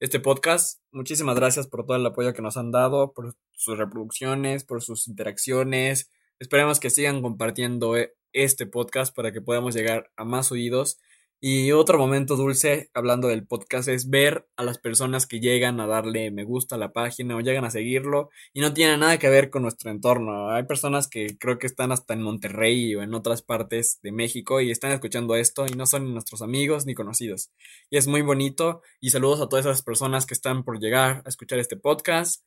[0.00, 0.80] este podcast.
[0.92, 5.08] Muchísimas gracias por todo el apoyo que nos han dado, por sus reproducciones, por sus
[5.08, 6.10] interacciones.
[6.38, 10.98] Esperemos que sigan compartiendo eh, este podcast para que podamos llegar a más oídos.
[11.38, 15.86] Y otro momento dulce, hablando del podcast, es ver a las personas que llegan a
[15.86, 19.28] darle me gusta a la página o llegan a seguirlo y no tiene nada que
[19.28, 20.50] ver con nuestro entorno.
[20.50, 24.62] Hay personas que creo que están hasta en Monterrey o en otras partes de México
[24.62, 27.50] y están escuchando esto y no son ni nuestros amigos ni conocidos.
[27.90, 31.28] Y es muy bonito y saludos a todas esas personas que están por llegar a
[31.28, 32.42] escuchar este podcast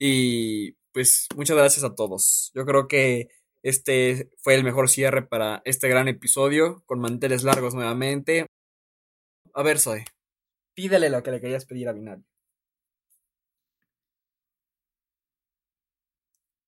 [0.00, 2.50] y pues muchas gracias a todos.
[2.54, 3.28] Yo creo que
[3.62, 8.46] este fue el mejor cierre para este gran episodio con manteles largos nuevamente.
[9.54, 10.04] A ver, Zoe,
[10.74, 12.24] pídele lo que le querías pedir a Binario.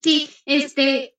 [0.03, 1.17] Sí, este,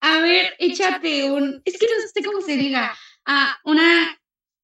[0.00, 2.94] a ver, échate un, es que no sé cómo se diga,
[3.26, 4.20] ah, una,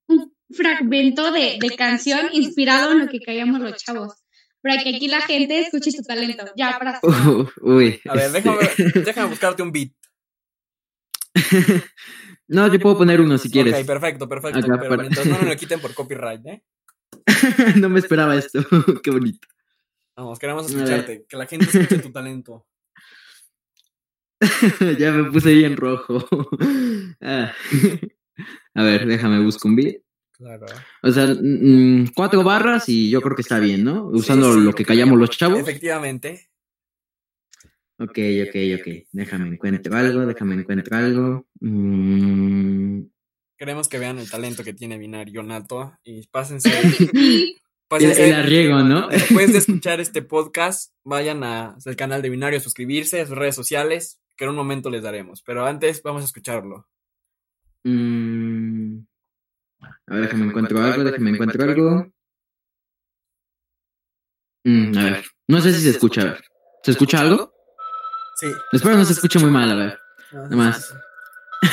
[0.07, 4.15] un fragmento de, de canción inspirado en lo que callamos los chavos.
[4.63, 6.45] Para que aquí la gente escuche tu talento.
[6.57, 7.01] Ya, para.
[7.03, 8.01] Uh, uy.
[8.09, 9.91] A ver, este- déjame, déjame buscarte un beat.
[12.49, 13.75] no, yo puedo poner uno si quieres.
[13.75, 14.59] Ok, perfecto, perfecto.
[14.59, 16.63] Acá pero para- mientras no me lo quiten por copyright, ¿eh?
[17.77, 18.65] no me esperaba esto.
[19.03, 19.47] Qué bonito.
[20.17, 21.25] Vamos, queremos escucharte.
[21.29, 22.67] Que la gente escuche tu talento.
[24.99, 26.27] ya me puse bien rojo.
[27.21, 27.53] Ah.
[28.75, 29.97] A ver, déjame buscar un beat.
[30.33, 30.67] Claro.
[31.03, 34.07] O sea, mm, cuatro barras y yo creo que está bien, ¿no?
[34.07, 34.65] Usando Sí, sí.
[34.65, 35.61] lo que callamos los chavos.
[35.61, 36.51] Efectivamente.
[38.03, 39.07] Ok, ok, ok.
[39.13, 41.47] Déjame encuentro algo, déjame encuentro algo.
[41.61, 43.03] Mm,
[43.59, 45.97] Queremos que vean el talento que tiene Binario Nato.
[46.05, 46.69] Y pásense.
[47.93, 49.09] El, pásense el arriego, ¿no?
[49.11, 53.37] Después de escuchar este podcast, vayan a- al canal de Binario a suscribirse, a sus
[53.37, 55.43] redes sociales, que en un momento les daremos.
[55.43, 56.89] Pero antes vamos a escucharlo.
[57.85, 59.01] Mm,
[60.07, 62.13] a ver, déjame encuentro algo, déjame encuentro algo.
[64.65, 66.45] Mm, a ver, no sé si se escucha, a ver.
[66.83, 67.52] ¿Se escucha algo?
[68.43, 68.53] Sí.
[68.73, 70.03] Espero no se escuche muy mal, a ver.
[70.33, 70.93] Nada más.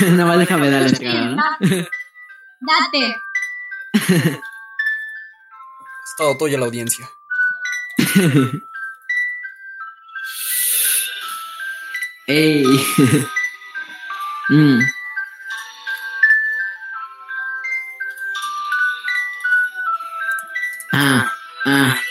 [0.02, 1.44] Nada más déjame dar la entrada, ¿no?
[2.60, 3.16] Date.
[6.06, 7.10] Es todo tuyo la audiencia.
[12.28, 12.64] ¡Ey!
[14.52, 14.80] Mm.
[20.92, 21.32] Ah,
[21.68, 22.09] ah.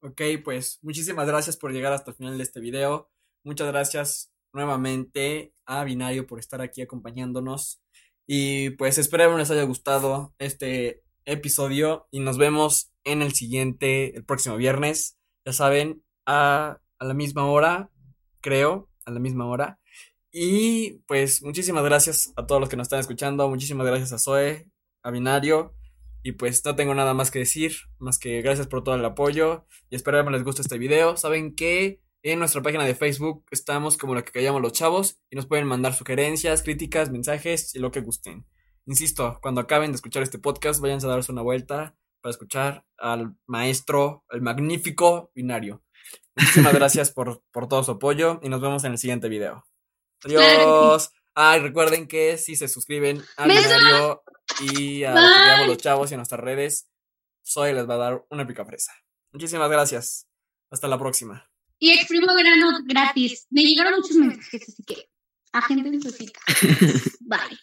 [0.00, 3.10] Ok, pues muchísimas gracias por llegar hasta el final de este video.
[3.44, 7.82] Muchas gracias nuevamente a Binario por estar aquí acompañándonos.
[8.26, 14.24] Y pues espero les haya gustado este episodio y nos vemos en el siguiente, el
[14.24, 15.18] próximo viernes.
[15.44, 17.91] Ya saben, a, a la misma hora,
[18.42, 19.80] creo, a la misma hora.
[20.30, 23.48] Y pues muchísimas gracias a todos los que nos están escuchando.
[23.48, 24.66] Muchísimas gracias a Zoe,
[25.02, 25.74] a Binario.
[26.22, 29.66] Y pues no tengo nada más que decir, más que gracias por todo el apoyo
[29.90, 31.16] y espero que les guste este video.
[31.16, 35.36] Saben que en nuestra página de Facebook estamos como lo que callamos los chavos y
[35.36, 38.46] nos pueden mandar sugerencias, críticas, mensajes y lo que gusten.
[38.86, 43.36] Insisto, cuando acaben de escuchar este podcast, váyanse a darse una vuelta para escuchar al
[43.46, 45.82] maestro, el magnífico binario.
[46.36, 49.64] Muchísimas gracias por, por todo su apoyo y nos vemos en el siguiente video.
[50.24, 51.10] Adiós.
[51.34, 53.64] Ah, y recuerden que si se suscriben al Besos.
[53.64, 54.22] binario
[54.60, 56.88] y a los chavos y a nuestras redes,
[57.42, 58.92] Soy les va a dar una pica fresa.
[59.32, 60.28] Muchísimas gracias.
[60.70, 61.50] Hasta la próxima.
[61.78, 63.46] Y exprimo grano gratis.
[63.50, 65.08] Me llegaron muchos mensajes, así que
[65.52, 66.40] agente necesita.
[67.20, 67.58] Bye.